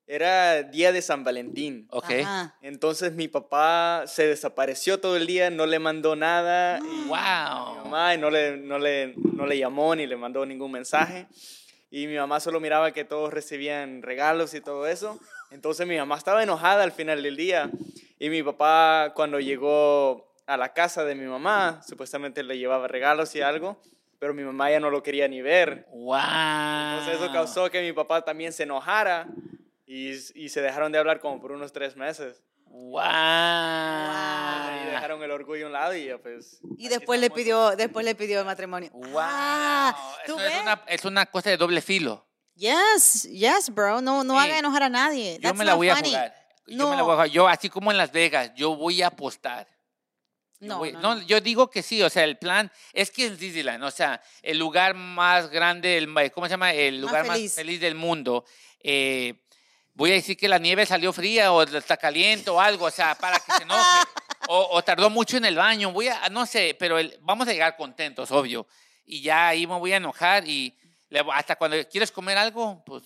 era 0.07 0.63
día 0.63 0.91
de 0.93 1.01
San 1.01 1.23
Valentín. 1.23 1.87
Ok. 1.91 2.11
Ajá. 2.21 2.55
Entonces 2.61 3.11
mi 3.13 3.27
papá 3.27 4.05
se 4.07 4.25
desapareció 4.27 4.99
todo 4.99 5.17
el 5.17 5.27
día, 5.27 5.49
no 5.49 5.65
le 5.65 5.77
mandó 5.79 6.15
nada. 6.15 6.79
y 6.79 6.83
mi 6.83 7.03
Wow. 7.07 7.83
mamá 7.83 8.15
y 8.15 8.17
no 8.17 8.29
le, 8.31 8.57
no, 8.57 8.79
le, 8.79 9.13
no 9.33 9.45
le 9.45 9.57
llamó 9.57 9.93
ni 9.95 10.07
le 10.07 10.15
mandó 10.15 10.45
ningún 10.45 10.71
mensaje. 10.71 11.27
Y 11.91 12.07
mi 12.07 12.15
mamá 12.15 12.39
solo 12.39 12.59
miraba 12.59 12.91
que 12.91 13.03
todos 13.05 13.33
recibían 13.33 14.01
regalos 14.01 14.53
y 14.53 14.61
todo 14.61 14.87
eso. 14.87 15.19
Entonces 15.51 15.87
mi 15.87 15.97
mamá 15.97 16.17
estaba 16.17 16.43
enojada 16.43 16.83
al 16.83 16.91
final 16.91 17.23
del 17.23 17.35
día. 17.35 17.69
Y 18.19 18.29
mi 18.29 18.43
papá 18.43 19.11
cuando 19.15 19.39
llegó 19.39 20.33
a 20.45 20.57
la 20.57 20.73
casa 20.73 21.03
de 21.03 21.15
mi 21.15 21.25
mamá, 21.25 21.81
supuestamente 21.87 22.43
le 22.43 22.57
llevaba 22.57 22.87
regalos 22.87 23.35
y 23.35 23.41
algo, 23.41 23.81
pero 24.19 24.33
mi 24.33 24.43
mamá 24.43 24.71
ya 24.71 24.79
no 24.79 24.89
lo 24.89 25.03
quería 25.03 25.27
ni 25.27 25.41
ver. 25.41 25.85
Wow. 25.91 26.17
Entonces 26.17 27.21
eso 27.21 27.31
causó 27.31 27.69
que 27.69 27.81
mi 27.81 27.93
papá 27.93 28.23
también 28.23 28.51
se 28.53 28.63
enojara 28.63 29.27
y, 29.85 30.11
y 30.35 30.49
se 30.49 30.61
dejaron 30.61 30.91
de 30.91 30.97
hablar 30.97 31.19
como 31.19 31.39
por 31.39 31.51
unos 31.51 31.71
tres 31.71 31.95
meses. 31.95 32.41
Wow. 32.69 33.01
Y 33.01 34.85
dejaron 34.91 35.23
el 35.23 35.31
orgullo 35.31 35.65
a 35.65 35.67
un 35.67 35.73
lado 35.73 35.95
y 35.95 36.05
ya 36.05 36.17
pues... 36.17 36.59
Y 36.77 36.87
después 36.89 37.19
le 37.19 37.29
pidió, 37.29 37.75
después 37.75 38.05
le 38.05 38.15
pidió 38.15 38.43
matrimonio. 38.45 38.89
Wow. 38.93 39.19
Ah, 39.19 39.95
¿tú 40.25 40.33
Eso 40.33 40.43
ves? 40.43 40.53
es, 40.55 40.61
una, 40.61 40.83
es 40.87 41.05
una 41.05 41.25
cosa 41.27 41.49
de 41.49 41.57
doble 41.57 41.81
filo. 41.81 42.26
Yes, 42.57 43.23
yes, 43.31 43.69
bro. 43.69 44.01
No, 44.01 44.23
no 44.23 44.39
haga 44.39 44.57
enojar 44.57 44.83
a 44.83 44.89
nadie. 44.89 45.35
Yo 45.35 45.41
That's 45.41 45.57
me 45.57 45.63
la 45.65 45.71
not 45.71 45.77
voy 45.77 45.89
a 45.89 45.95
funny. 45.95 46.09
jugar. 46.09 46.35
Yo 46.67 46.77
No. 46.77 46.89
me 46.89 46.95
la 46.95 47.01
voy 47.03 47.11
a 47.11 47.15
jugar. 47.15 47.29
Yo, 47.29 47.47
así 47.47 47.69
como 47.69 47.91
en 47.91 47.97
Las 47.97 48.11
Vegas, 48.11 48.51
yo 48.55 48.75
voy 48.75 49.01
a 49.01 49.07
apostar. 49.07 49.67
Yo 50.59 50.67
No, 50.69 50.77
voy- 50.79 50.91
no, 50.93 51.21
yo 51.21 51.39
digo 51.39 51.69
que 51.69 51.83
sí, 51.83 52.01
o 52.01 52.09
sea, 52.09 52.23
el 52.23 52.37
plan 52.39 52.71
es 52.93 53.11
que 53.11 53.27
es 53.27 53.37
Disneyland, 53.37 53.83
o 53.83 53.91
sea, 53.91 54.19
el 54.41 54.57
lugar 54.57 54.95
más 54.95 55.49
grande, 55.51 55.97
el, 55.99 56.31
¿cómo 56.31 56.47
se 56.47 56.51
llama? 56.51 56.73
El 56.73 56.95
Más 56.95 57.01
lugar 57.01 57.27
feliz. 57.27 57.51
más 57.51 57.55
feliz 57.55 57.79
del 57.79 57.93
mundo. 57.93 58.43
Eh, 58.81 59.35
voy 59.93 60.11
a 60.11 60.15
decir 60.15 60.35
que 60.35 60.47
la 60.47 60.57
nieve 60.57 60.85
salió 60.87 61.13
fría 61.13 61.51
o 61.53 61.61
está 61.61 61.95
caliente 61.97 62.49
o 62.49 62.59
algo, 62.59 62.85
o 62.85 62.91
sea, 62.91 63.13
para 63.13 63.39
que 63.39 63.51
se 63.51 63.63
enoje. 63.63 63.79
o, 64.49 64.67
o 64.71 64.83
tardó 64.83 65.11
mucho 65.11 65.37
en 65.37 65.45
el 65.45 65.55
baño, 65.57 65.91
voy 65.91 66.07
a, 66.07 66.27
no 66.29 66.47
sé, 66.47 66.75
pero 66.79 66.97
el- 66.97 67.19
vamos 67.21 67.47
a 67.47 67.51
llegar 67.51 67.77
contentos, 67.77 68.31
obvio. 68.31 68.65
Y 69.05 69.21
ya 69.21 69.49
ahí 69.49 69.67
me 69.67 69.77
voy 69.77 69.93
a 69.93 69.97
enojar 69.97 70.47
y 70.47 70.75
hasta 71.33 71.55
cuando 71.55 71.77
quieres 71.89 72.11
comer 72.11 72.37
algo, 72.37 72.83
pues 72.85 73.03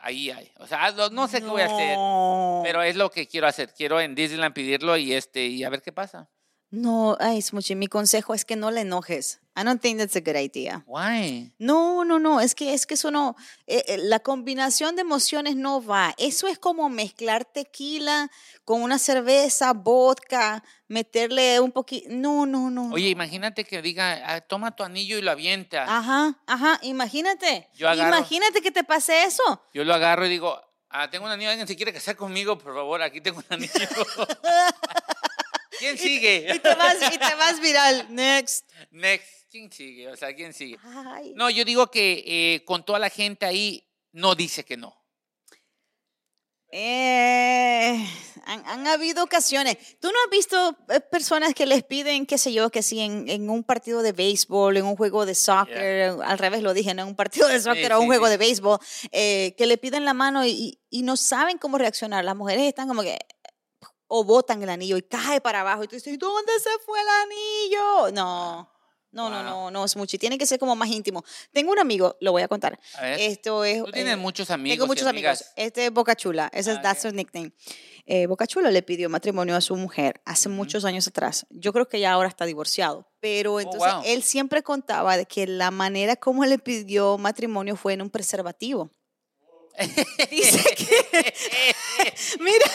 ahí 0.00 0.30
hay. 0.30 0.50
O 0.58 0.66
sea, 0.66 0.92
no, 1.10 1.28
sé 1.28 1.40
qué 1.40 1.48
voy 1.48 1.62
a 1.62 1.66
hacer. 1.66 1.96
No. 1.96 2.62
Pero 2.64 2.82
es 2.82 2.96
lo 2.96 3.10
que 3.10 3.26
quiero 3.26 3.46
hacer. 3.46 3.72
Quiero 3.74 4.00
en 4.00 4.14
Disneyland 4.14 4.54
pedirlo 4.54 4.96
y 4.96 5.12
este 5.12 5.46
y 5.46 5.64
a 5.64 5.70
ver 5.70 5.82
qué 5.82 5.92
pasa. 5.92 6.28
No, 6.72 7.16
ay, 7.18 7.42
Smoochie, 7.42 7.74
mi 7.74 7.88
consejo 7.88 8.32
es 8.32 8.44
que 8.44 8.54
no 8.54 8.70
le 8.70 8.82
enojes. 8.82 9.40
I 9.56 9.64
don't 9.64 9.82
think 9.82 9.98
that's 9.98 10.14
a 10.14 10.20
good 10.20 10.36
idea. 10.36 10.84
Why? 10.86 11.52
No, 11.58 12.04
no, 12.04 12.20
no, 12.20 12.40
es 12.40 12.54
que 12.54 12.72
es 12.72 12.86
que 12.86 12.94
eso 12.94 13.10
no, 13.10 13.34
eh, 13.66 13.82
eh, 13.88 13.98
la 13.98 14.20
combinación 14.20 14.94
de 14.94 15.02
emociones 15.02 15.56
no 15.56 15.84
va. 15.84 16.14
Eso 16.16 16.46
es 16.46 16.60
como 16.60 16.88
mezclar 16.88 17.44
tequila 17.44 18.30
con 18.64 18.82
una 18.82 18.98
cerveza, 19.00 19.72
vodka, 19.72 20.62
meterle 20.86 21.58
un 21.58 21.72
poquito. 21.72 22.06
No, 22.10 22.46
no, 22.46 22.70
no. 22.70 22.92
Oye, 22.92 23.08
imagínate 23.08 23.64
que 23.64 23.82
diga, 23.82 24.22
"Ah, 24.24 24.40
toma 24.40 24.76
tu 24.76 24.84
anillo 24.84 25.18
y 25.18 25.22
lo 25.22 25.32
avienta. 25.32 25.84
Ajá, 25.94 26.38
ajá, 26.46 26.78
imagínate. 26.82 27.68
Yo 27.74 27.88
agarro- 27.88 28.16
Imagínate 28.16 28.62
que 28.62 28.70
te 28.70 28.84
pase 28.84 29.24
eso. 29.24 29.42
Yo 29.74 29.82
lo 29.84 29.92
agarro 29.92 30.24
y 30.24 30.28
digo, 30.28 30.56
ah, 30.88 31.10
tengo 31.10 31.24
un 31.26 31.32
anillo, 31.32 31.50
alguien 31.50 31.66
se 31.66 31.74
quiere 31.76 31.92
casar 31.92 32.14
conmigo, 32.16 32.56
por 32.56 32.74
favor, 32.74 33.02
aquí 33.02 33.20
tengo 33.20 33.38
un 33.40 33.44
anillo. 33.50 33.70
¿Quién 35.78 35.96
sigue? 35.98 36.46
Y 36.54 36.58
te 36.58 36.74
vas, 36.74 36.96
y 37.12 37.18
te 37.18 37.34
vas 37.36 37.60
viral. 37.60 38.06
Next. 38.14 38.68
Next. 38.90 39.28
¿Quién 39.50 39.70
sigue? 39.72 40.08
O 40.08 40.16
sea, 40.16 40.34
¿quién 40.34 40.52
sigue? 40.54 40.76
Ay. 40.82 41.32
No, 41.34 41.50
yo 41.50 41.64
digo 41.64 41.90
que 41.90 42.22
eh, 42.26 42.64
con 42.64 42.84
toda 42.84 42.98
la 42.98 43.10
gente 43.10 43.46
ahí 43.46 43.88
no 44.12 44.34
dice 44.34 44.64
que 44.64 44.76
no. 44.76 44.96
Eh, 46.72 48.06
han, 48.44 48.64
han 48.64 48.86
habido 48.86 49.24
ocasiones. 49.24 49.76
¿Tú 49.98 50.06
no 50.06 50.14
has 50.24 50.30
visto 50.30 50.76
eh, 50.88 51.00
personas 51.00 51.52
que 51.52 51.66
les 51.66 51.82
piden, 51.82 52.26
qué 52.26 52.38
sé 52.38 52.52
yo, 52.52 52.70
que 52.70 52.82
si 52.84 53.00
en, 53.00 53.28
en 53.28 53.50
un 53.50 53.64
partido 53.64 54.02
de 54.02 54.12
béisbol, 54.12 54.76
en 54.76 54.84
un 54.84 54.94
juego 54.96 55.26
de 55.26 55.34
soccer, 55.34 56.14
al 56.24 56.38
revés 56.38 56.62
lo 56.62 56.72
dije, 56.72 56.94
no 56.94 57.02
en 57.02 57.08
un 57.08 57.16
partido 57.16 57.48
de 57.48 57.60
soccer 57.60 57.92
o 57.92 57.98
un 57.98 58.02
sí, 58.04 58.06
juego 58.08 58.26
sí. 58.26 58.30
de 58.30 58.36
béisbol, 58.36 58.78
eh, 59.10 59.54
que 59.58 59.66
le 59.66 59.78
piden 59.78 60.04
la 60.04 60.14
mano 60.14 60.44
y, 60.46 60.50
y- 60.50 60.80
y 60.90 61.02
no 61.02 61.16
saben 61.16 61.58
cómo 61.58 61.76
reaccionar? 61.76 62.24
Las 62.24 62.36
mujeres 62.36 62.64
están 62.66 62.86
como 62.86 63.02
que 63.02 63.18
o 64.12 64.24
botan 64.24 64.62
el 64.62 64.68
anillo 64.68 64.96
y 64.96 65.02
cae 65.02 65.40
para 65.40 65.60
abajo 65.60 65.84
y 65.84 65.88
tú 65.88 65.94
dices, 65.94 66.18
¿dónde 66.18 66.52
se 66.62 66.70
fue 66.84 66.98
el 67.00 67.06
anillo? 67.22 68.12
No. 68.12 68.68
No, 69.12 69.28
no, 69.28 69.36
Wow. 69.38 69.44
no, 69.44 69.70
no 69.72 69.84
es 69.84 69.96
mucho. 69.96 70.16
Tiene 70.18 70.38
que 70.38 70.46
ser 70.46 70.58
como 70.60 70.76
más 70.76 70.88
íntimo. 70.88 71.24
Tengo 71.52 71.72
un 71.72 71.80
amigo, 71.80 72.16
lo 72.20 72.30
voy 72.30 72.42
a 72.42 72.48
contar. 72.48 72.78
A 72.96 73.02
ver. 73.02 73.20
Esto 73.20 73.64
es. 73.64 73.82
Tú 73.82 73.90
tienes 73.90 74.12
eh, 74.14 74.16
muchos 74.16 74.50
amigos. 74.52 74.74
tengo 74.74 74.84
y 74.84 74.88
muchos 74.88 75.06
amigos. 75.08 75.44
Este 75.56 75.86
es 75.86 75.92
Boca 75.92 76.14
Chula. 76.14 76.48
Ese 76.52 76.70
Ah, 76.70 76.74
es 76.74 76.82
that's 76.82 77.00
ok. 77.00 77.06
her 77.06 77.14
nickname. 77.14 77.52
Eh, 78.06 78.26
Boca 78.26 78.46
Chula 78.46 78.70
le 78.70 78.82
pidió 78.82 79.08
matrimonio 79.10 79.56
a 79.56 79.60
su 79.60 79.74
mujer 79.74 80.20
hace 80.24 80.48
muchos 80.48 80.84
años 80.84 81.08
atrás. 81.08 81.44
Yo 81.50 81.72
creo 81.72 81.88
que 81.88 81.98
ya 81.98 82.12
ahora 82.12 82.28
está 82.28 82.44
divorciado. 82.44 83.08
Pero 83.18 83.58
entonces 83.58 83.92
Oh, 83.92 83.96
wow. 83.96 84.04
él 84.06 84.22
siempre 84.22 84.62
contaba 84.62 85.16
de 85.16 85.26
que 85.26 85.44
la 85.48 85.72
manera 85.72 86.14
como 86.14 86.44
le 86.44 86.58
pidió 86.60 87.18
matrimonio 87.18 87.74
fue 87.74 87.94
en 87.94 88.02
un 88.02 88.10
preservativo. 88.10 88.92
Dice 90.30 90.62
que, 90.76 91.34
mira, 92.40 92.66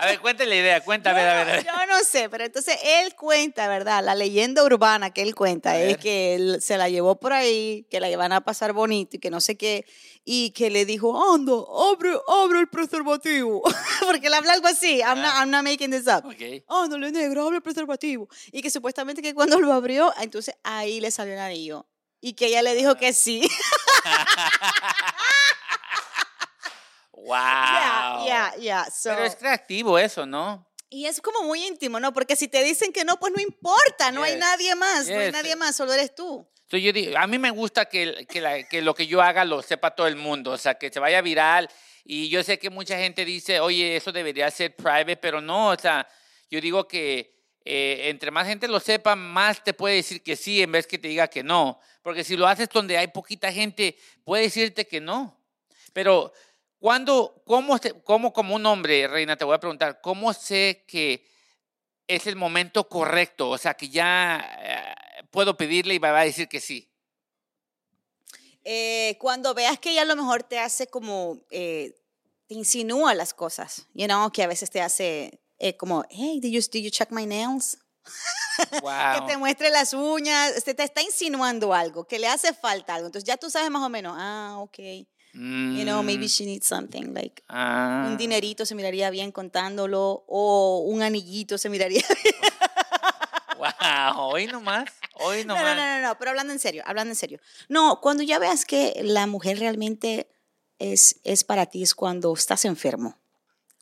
A 0.00 0.06
ver, 0.06 0.20
cuéntale 0.20 0.50
la 0.50 0.56
idea, 0.56 0.80
cuéntame, 0.80 1.20
a 1.22 1.24
ver, 1.24 1.38
a 1.38 1.44
ver. 1.44 1.64
yo 1.64 1.72
no 1.88 1.98
sé, 2.04 2.28
pero 2.30 2.44
entonces 2.44 2.78
él 2.84 3.16
cuenta, 3.16 3.66
¿verdad? 3.66 4.00
La 4.04 4.14
leyenda 4.14 4.62
urbana 4.62 5.10
que 5.12 5.22
él 5.22 5.34
cuenta 5.34 5.76
es 5.76 5.98
que 5.98 6.36
él 6.36 6.58
se 6.62 6.78
la 6.78 6.88
llevó 6.88 7.18
por 7.18 7.32
ahí, 7.32 7.84
que 7.90 7.98
la 7.98 8.08
iban 8.08 8.30
a 8.32 8.40
pasar 8.40 8.72
bonito 8.72 9.16
y 9.16 9.18
que 9.18 9.28
no 9.28 9.40
sé 9.40 9.56
qué, 9.56 9.84
y 10.24 10.50
que 10.50 10.70
le 10.70 10.84
dijo, 10.84 11.20
anda, 11.34 11.52
abre, 11.52 12.12
abre 12.28 12.60
el 12.60 12.68
preservativo. 12.68 13.60
Porque 14.06 14.28
él 14.28 14.34
habla 14.34 14.52
algo 14.52 14.68
así, 14.68 14.98
I'm, 14.98 15.20
not, 15.20 15.34
I'm 15.34 15.50
not 15.50 15.64
making 15.64 15.90
this 15.90 16.06
up. 16.06 16.24
Ok. 16.24 16.62
Ándale, 16.68 17.10
negro, 17.10 17.46
abre 17.46 17.56
el 17.56 17.62
preservativo. 17.62 18.28
Y 18.52 18.62
que 18.62 18.70
supuestamente 18.70 19.20
que 19.20 19.34
cuando 19.34 19.58
lo 19.58 19.72
abrió, 19.72 20.14
entonces 20.20 20.54
ahí 20.62 21.00
le 21.00 21.10
salió 21.10 21.32
el 21.32 21.40
anillo. 21.40 21.88
Y 22.20 22.34
que 22.34 22.46
ella 22.46 22.62
le 22.62 22.76
dijo 22.76 22.94
que 22.94 23.12
sí. 23.12 23.48
Wow. 27.24 27.36
Ya, 27.36 28.22
ya, 28.26 28.54
ya. 28.58 28.84
So- 28.90 29.10
Pero 29.10 29.24
es 29.24 29.36
creativo 29.36 29.98
eso, 29.98 30.26
¿no? 30.26 30.66
Y 30.90 31.04
es 31.06 31.20
como 31.20 31.42
muy 31.42 31.66
íntimo, 31.66 32.00
¿no? 32.00 32.12
Porque 32.14 32.34
si 32.36 32.48
te 32.48 32.62
dicen 32.64 32.92
que 32.92 33.04
no, 33.04 33.18
pues 33.18 33.32
no 33.36 33.42
importa, 33.42 34.10
no 34.10 34.22
hay 34.22 34.32
Yes. 34.32 34.40
nadie 34.40 34.74
más, 34.74 35.06
no 35.08 35.18
hay 35.18 35.24
Yes. 35.26 35.32
nadie 35.32 35.56
más, 35.56 35.76
solo 35.76 35.92
eres 35.92 36.14
tú. 36.14 36.48
Entonces 36.62 36.82
yo 36.86 36.92
digo, 36.92 37.18
a 37.18 37.26
mí 37.26 37.38
me 37.38 37.50
gusta 37.50 37.86
que, 37.86 38.26
que, 38.28 38.40
la- 38.40 38.62
que 38.66 38.80
lo 38.82 38.94
que 38.94 39.06
yo 39.06 39.20
haga 39.20 39.44
lo 39.44 39.60
sepa 39.62 39.90
todo 39.94 40.06
el 40.06 40.16
mundo, 40.16 40.52
o 40.52 40.58
sea, 40.58 40.74
que 40.76 40.90
se 40.90 40.98
vaya 41.00 41.20
viral. 41.20 41.68
Y 42.04 42.28
yo 42.30 42.42
sé 42.42 42.58
que 42.58 42.70
mucha 42.70 42.96
gente 42.96 43.24
dice, 43.26 43.60
oye, 43.60 43.96
eso 43.96 44.12
debería 44.12 44.50
ser 44.50 44.74
private, 44.76 45.16
pero 45.16 45.40
no, 45.42 45.68
o 45.70 45.76
sea, 45.78 46.06
yo 46.50 46.60
digo 46.60 46.88
que 46.88 47.36
eh, 47.70 48.08
entre 48.08 48.30
más 48.30 48.46
gente 48.46 48.66
lo 48.66 48.80
sepa, 48.80 49.14
más 49.14 49.62
te 49.62 49.74
puede 49.74 49.96
decir 49.96 50.22
que 50.22 50.36
sí 50.36 50.62
en 50.62 50.72
vez 50.72 50.86
que 50.86 50.96
te 50.98 51.08
diga 51.08 51.28
que 51.28 51.42
no. 51.42 51.78
Porque 52.02 52.24
si 52.24 52.34
lo 52.34 52.46
haces 52.46 52.70
donde 52.70 52.96
hay 52.96 53.08
poquita 53.08 53.52
gente, 53.52 53.98
puede 54.24 54.44
decirte 54.44 54.86
que 54.86 55.02
no. 55.02 55.38
Pero, 55.92 56.32
¿cuándo, 56.78 57.42
cómo, 57.46 57.78
se- 57.78 58.00
cómo 58.02 58.32
como 58.32 58.54
un 58.54 58.66
hombre, 58.66 59.06
Reina, 59.08 59.36
te 59.36 59.44
voy 59.44 59.54
a 59.54 59.60
preguntar, 59.60 60.00
cómo 60.00 60.32
sé 60.32 60.84
que 60.86 61.26
es 62.06 62.26
el 62.26 62.36
momento 62.36 62.88
correcto? 62.88 63.50
O 63.50 63.58
sea, 63.58 63.74
que 63.74 63.88
ya 63.88 64.44
eh, 64.60 65.24
puedo 65.30 65.56
pedirle 65.56 65.94
y 65.94 66.00
me 66.00 66.10
va 66.10 66.20
a 66.20 66.24
decir 66.24 66.48
que 66.48 66.60
sí. 66.60 66.90
Eh, 68.64 69.16
cuando 69.20 69.54
veas 69.54 69.78
que 69.78 69.90
ella 69.90 70.02
a 70.02 70.06
lo 70.06 70.16
mejor 70.16 70.42
te 70.42 70.58
hace 70.58 70.86
como, 70.88 71.40
eh, 71.50 71.94
te 72.46 72.54
insinúa 72.54 73.14
las 73.14 73.32
cosas, 73.34 73.86
you 73.94 74.06
know, 74.06 74.30
que 74.30 74.42
a 74.42 74.46
veces 74.46 74.70
te 74.70 74.80
hace 74.80 75.40
eh, 75.58 75.76
como, 75.76 76.04
hey, 76.10 76.38
did 76.40 76.50
you, 76.50 76.60
did 76.70 76.82
you 76.84 76.90
check 76.90 77.10
my 77.10 77.24
nails? 77.26 77.78
Que 78.70 78.80
Wow. 78.82 79.26
te 79.26 79.36
muestre 79.36 79.70
las 79.70 79.92
uñas, 79.94 80.56
este, 80.56 80.74
te 80.74 80.82
está 80.82 81.00
insinuando 81.02 81.72
algo, 81.72 82.04
que 82.06 82.18
le 82.18 82.26
hace 82.26 82.52
falta 82.52 82.94
algo. 82.94 83.06
Entonces 83.06 83.26
ya 83.26 83.36
tú 83.36 83.48
sabes 83.50 83.70
más 83.70 83.82
o 83.82 83.88
menos, 83.88 84.14
ah, 84.18 84.56
ok, 84.58 84.78
you 85.34 85.84
know, 85.84 86.02
maybe 86.02 86.26
Mm, 86.26 86.28
she 86.28 86.44
needs 86.46 86.66
something, 86.66 87.12
like 87.14 87.42
ah. 87.48 88.06
un 88.10 88.16
dinerito 88.16 88.64
se 88.66 88.74
miraría 88.74 89.10
bien 89.10 89.30
contándolo, 89.32 90.24
o 90.26 90.78
un 90.86 91.02
anillito 91.02 91.58
se 91.58 91.68
miraría 91.68 92.02
bien. 92.24 92.34
Wow, 93.58 94.16
hoy 94.30 94.46
nomás, 94.46 94.88
hoy 95.14 95.44
No, 95.44 95.54
nomás. 95.54 95.76
no, 95.76 95.82
no, 95.82 96.00
no, 96.00 96.08
no, 96.08 96.18
pero 96.18 96.30
hablando 96.30 96.52
en 96.52 96.58
serio, 96.60 96.82
hablando 96.86 97.10
en 97.12 97.16
serio. 97.16 97.40
No, 97.68 98.00
cuando 98.00 98.22
ya 98.22 98.38
veas 98.38 98.64
que 98.64 99.00
la 99.02 99.26
mujer 99.26 99.58
realmente 99.58 100.28
es, 100.78 101.20
es 101.24 101.42
para 101.44 101.66
ti, 101.66 101.82
es 101.82 101.94
cuando 101.94 102.32
estás 102.32 102.64
enfermo. 102.64 103.18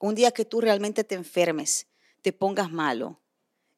un 0.00 0.14
día 0.14 0.30
que 0.30 0.44
tú 0.46 0.60
realmente 0.60 1.04
te 1.04 1.14
enfermes, 1.14 1.86
te 2.22 2.32
pongas 2.32 2.70
malo 2.70 3.20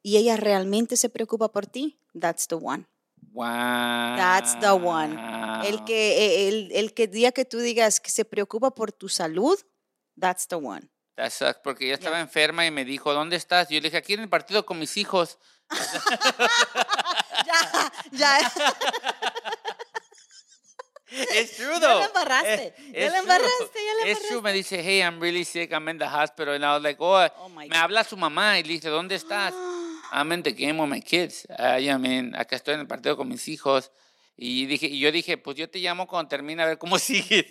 y 0.03 0.17
ella 0.19 0.37
realmente 0.37 0.97
se 0.97 1.09
preocupa 1.09 1.51
por 1.51 1.67
ti, 1.67 1.99
that's 2.19 2.47
the 2.47 2.55
one. 2.57 2.87
Wow. 3.33 4.17
That's 4.17 4.59
the 4.61 4.73
one. 4.73 5.15
El 5.67 5.85
que 5.85 6.19
eh, 6.19 6.49
el, 6.49 6.71
el 6.73 6.95
que 6.95 7.07
día 7.07 7.31
que 7.33 7.45
tú 7.45 7.59
digas 7.59 8.01
que 8.01 8.11
se 8.11 8.25
preocupa 8.25 8.75
por 8.75 8.91
tu 8.93 9.09
salud, 9.09 9.59
that's 10.19 10.47
the 10.49 10.57
one. 10.57 10.89
That 11.17 11.31
sucks, 11.31 11.59
porque 11.63 11.85
ella 11.87 11.95
estaba 11.95 12.21
enferma 12.21 12.65
y 12.65 12.71
me 12.71 12.85
dijo, 12.85 13.13
¿dónde 13.13 13.37
estás? 13.37 13.69
Yo 13.69 13.77
le 13.81 13.89
dije, 13.89 13.97
aquí 13.97 14.15
en 14.15 14.21
el 14.21 14.29
partido 14.29 14.65
con 14.65 14.79
mis 14.79 14.97
hijos. 14.97 15.39
ya, 17.47 17.93
ya. 18.13 18.53
Es 21.11 21.57
true, 21.57 21.73
Ya 21.75 21.81
though. 21.81 21.99
la 22.01 22.07
embarraste, 22.07 22.75
ya 22.93 23.01
la 23.01 23.09
true. 23.09 23.19
embarraste, 23.19 23.79
ya 23.87 24.05
la 24.05 24.11
Es 24.13 24.29
true, 24.29 24.43
me 24.43 24.53
dice, 24.53 24.83
hey, 24.83 25.01
I'm 25.01 25.19
really 25.21 25.45
sick, 25.45 25.73
I'm 25.73 25.89
in 25.89 25.99
the 25.99 26.07
hospital. 26.07 26.55
And 26.55 26.65
I 26.65 26.75
was 26.75 26.83
like, 26.83 26.99
oh, 27.01 27.27
Oh, 27.41 27.49
my 27.49 27.67
me 27.69 27.77
habla 27.77 28.05
su 28.05 28.17
mamá 28.17 28.59
y 28.59 28.63
le 28.63 28.75
dice, 28.75 28.89
¿dónde 28.89 29.15
estás? 29.17 29.55
I'm 30.13 30.33
in 30.33 30.43
the 30.43 30.53
game 30.53 30.79
with 30.79 30.89
my 30.89 31.01
kids. 31.01 31.47
I 31.59 31.97
mean, 31.99 32.35
acá 32.35 32.57
estoy 32.57 32.75
en 32.75 32.81
el 32.81 32.87
partido 32.87 33.17
con 33.17 33.29
mis 33.29 33.49
hijos. 33.49 33.91
Y, 34.37 34.67
dije, 34.67 34.87
y 34.87 35.01
yo 35.01 35.11
dije, 35.11 35.37
pues 35.37 35.57
yo 35.57 35.69
te 35.69 35.81
llamo 35.81 36.07
cuando 36.07 36.29
termine 36.29 36.63
a 36.63 36.67
ver 36.67 36.79
cómo 36.79 36.99
sigues. 36.99 37.45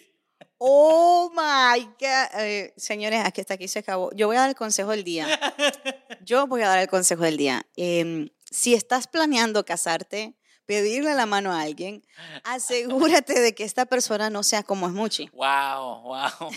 Oh 0.57 1.29
my 1.33 1.83
God. 1.83 2.39
Eh, 2.39 2.73
señores, 2.77 3.23
aquí 3.23 3.41
hasta 3.41 3.55
aquí 3.55 3.67
se 3.67 3.79
acabó. 3.79 4.11
Yo 4.13 4.27
voy 4.27 4.37
a 4.37 4.41
dar 4.41 4.49
el 4.49 4.55
consejo 4.55 4.91
del 4.91 5.03
día. 5.03 5.27
Yo 6.25 6.47
voy 6.47 6.61
a 6.61 6.69
dar 6.69 6.79
el 6.79 6.87
consejo 6.87 7.23
del 7.23 7.37
día. 7.37 7.65
Em, 7.75 8.29
si 8.49 8.73
estás 8.73 9.07
planeando 9.07 9.65
casarte, 9.65 10.35
pedirle 10.65 11.13
la 11.13 11.25
mano 11.25 11.51
a 11.51 11.61
alguien, 11.61 12.03
asegúrate 12.43 13.39
de 13.39 13.53
que 13.53 13.63
esta 13.63 13.85
persona 13.85 14.29
no 14.29 14.43
sea 14.43 14.63
como 14.63 14.87
es 14.87 14.93
Muchi. 14.93 15.29
Wow, 15.33 16.01
wow. 16.03 16.51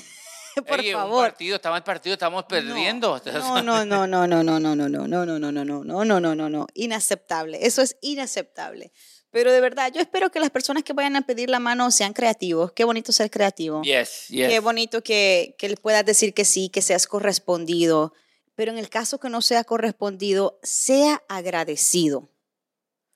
Por 0.67 0.81
Un 0.81 0.93
favor. 0.93 1.29
partido, 1.29 1.57
estamos 1.57 1.79
en 1.79 1.85
partido, 1.85 2.13
estamos 2.15 2.45
perdiendo. 2.45 3.21
No, 3.27 3.63
no, 3.63 3.85
no, 3.85 4.07
no, 4.07 4.27
no, 4.27 4.43
no, 4.43 4.61
no, 4.61 4.77
no, 4.77 4.89
no, 4.89 4.89
no, 4.89 5.07
no, 5.09 5.39
no, 5.39 5.53
no, 5.53 5.65
no, 5.65 5.85
no, 5.85 6.05
no, 6.05 6.21
no, 6.21 6.35
no, 6.35 6.51
no. 6.51 6.67
Inaceptable. 6.75 7.59
Eso 7.67 7.83
es 7.83 7.97
inaceptable. 8.01 8.93
Pero 9.31 9.53
de 9.53 9.61
verdad, 9.61 9.93
yo 9.95 10.01
espero 10.01 10.31
que 10.31 10.41
las 10.41 10.51
personas 10.51 10.83
que 10.83 10.93
vayan 10.93 11.15
a 11.17 11.23
pedir 11.23 11.51
la 11.51 11.61
mano 11.61 11.91
sean 11.93 12.13
creativos. 12.13 12.73
Qué 12.73 12.85
bonito 12.85 13.13
ser 13.13 13.31
creativo. 13.31 13.83
Yes, 13.83 14.27
yes. 14.29 14.49
Qué 14.49 14.59
bonito 14.59 15.03
que, 15.03 15.55
que 15.57 15.77
puedas 15.77 16.05
decir 16.05 16.35
que 16.35 16.45
sí, 16.45 16.69
que 16.69 16.83
seas 16.83 17.07
correspondido. 17.07 18.13
Pero 18.57 18.73
en 18.73 18.79
el 18.79 18.89
caso 18.91 19.21
que 19.21 19.29
no 19.29 19.41
sea 19.41 19.63
correspondido, 19.63 20.59
sea 20.65 21.23
agradecido. 21.29 22.29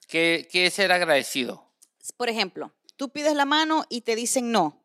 ¿Qué, 0.06 0.48
qué 0.50 0.66
es 0.66 0.74
ser 0.74 0.92
agradecido? 0.92 1.64
Por 2.16 2.28
ejemplo, 2.28 2.72
tú 2.96 3.08
pides 3.08 3.34
la 3.34 3.44
mano 3.44 3.84
y 3.88 4.02
te 4.02 4.14
dicen 4.14 4.52
no. 4.52 4.83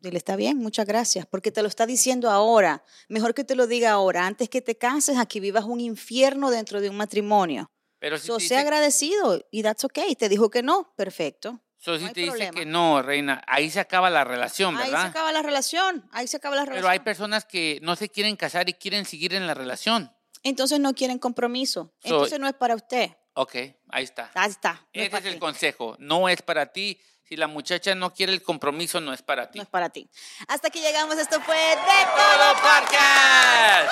Dile, 0.00 0.16
está 0.16 0.34
bien, 0.36 0.56
muchas 0.56 0.86
gracias, 0.86 1.26
porque 1.26 1.52
te 1.52 1.60
lo 1.62 1.68
está 1.68 1.84
diciendo 1.86 2.30
ahora. 2.30 2.82
Mejor 3.08 3.34
que 3.34 3.44
te 3.44 3.54
lo 3.54 3.66
diga 3.66 3.90
ahora, 3.90 4.26
antes 4.26 4.48
que 4.48 4.62
te 4.62 4.76
cases, 4.78 5.18
a 5.18 5.26
que 5.26 5.40
vivas 5.40 5.64
un 5.64 5.78
infierno 5.80 6.50
dentro 6.50 6.80
de 6.80 6.88
un 6.88 6.96
matrimonio. 6.96 7.70
Pero 7.98 8.16
si 8.18 8.28
So, 8.28 8.40
sea 8.40 8.60
agradecido 8.60 9.46
y 9.50 9.62
that's 9.62 9.84
okay. 9.84 10.14
Te 10.16 10.30
dijo 10.30 10.48
que 10.50 10.62
no, 10.62 10.94
perfecto. 10.96 11.60
So, 11.76 11.98
si 11.98 12.04
No 12.04 12.12
te 12.12 12.20
dice 12.20 12.50
que 12.50 12.64
no, 12.64 13.02
reina, 13.02 13.42
ahí 13.46 13.70
se 13.70 13.80
acaba 13.80 14.08
la 14.10 14.24
relación, 14.24 14.76
Ahí 14.76 14.86
se 14.86 14.90
¿verdad? 14.90 15.06
acaba 15.06 15.32
la 15.32 15.42
relación, 15.42 16.08
ahí 16.12 16.26
se 16.26 16.36
acaba 16.38 16.56
la 16.56 16.62
relación. 16.62 16.82
Pero 16.82 16.90
hay 16.90 17.00
personas 17.00 17.44
que 17.44 17.78
no 17.82 17.96
se 17.96 18.08
quieren 18.08 18.36
casar 18.36 18.68
y 18.70 18.74
quieren 18.74 19.04
seguir 19.04 19.34
en 19.34 19.46
la 19.46 19.52
relación. 19.54 20.10
Entonces 20.42 20.80
no 20.80 20.94
quieren 20.94 21.18
compromiso. 21.18 21.92
So- 22.00 22.08
Entonces 22.08 22.38
no 22.40 22.46
es 22.48 22.54
para 22.54 22.74
usted. 22.74 23.10
Ok, 23.34 23.54
ahí 23.88 24.04
está. 24.04 24.30
Ahí 24.34 24.50
está. 24.50 24.86
No 24.94 25.02
es 25.02 25.08
Ese 25.08 25.18
es 25.18 25.24
el 25.34 25.38
consejo. 25.38 25.96
No 25.98 26.28
es 26.28 26.40
para 26.42 26.72
ti. 26.72 26.98
Si 27.30 27.36
la 27.36 27.46
muchacha 27.46 27.94
no 27.94 28.12
quiere 28.12 28.32
el 28.32 28.42
compromiso, 28.42 29.00
no 29.00 29.12
es 29.12 29.22
para 29.22 29.52
ti. 29.52 29.58
No 29.58 29.62
es 29.62 29.68
para 29.68 29.88
ti. 29.90 30.10
Hasta 30.48 30.68
que 30.68 30.80
llegamos, 30.80 31.16
esto 31.16 31.40
fue 31.40 31.54
de 31.54 31.76
Todo 32.16 32.54
podcast. 32.54 33.88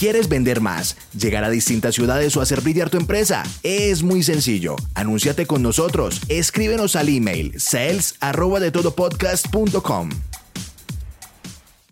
¿Quieres 0.00 0.28
vender 0.28 0.60
más, 0.60 0.96
llegar 1.16 1.44
a 1.44 1.50
distintas 1.50 1.94
ciudades 1.94 2.36
o 2.36 2.40
hacer 2.40 2.62
brillar 2.62 2.90
tu 2.90 2.96
empresa? 2.96 3.44
Es 3.62 4.02
muy 4.02 4.24
sencillo. 4.24 4.74
Anúnciate 4.96 5.46
con 5.46 5.62
nosotros. 5.62 6.20
Escríbenos 6.28 6.96
al 6.96 7.10
email 7.10 7.60
sales 7.60 8.16
arroba 8.18 8.58
de 8.58 8.72
todopodcast.com. 8.72 10.10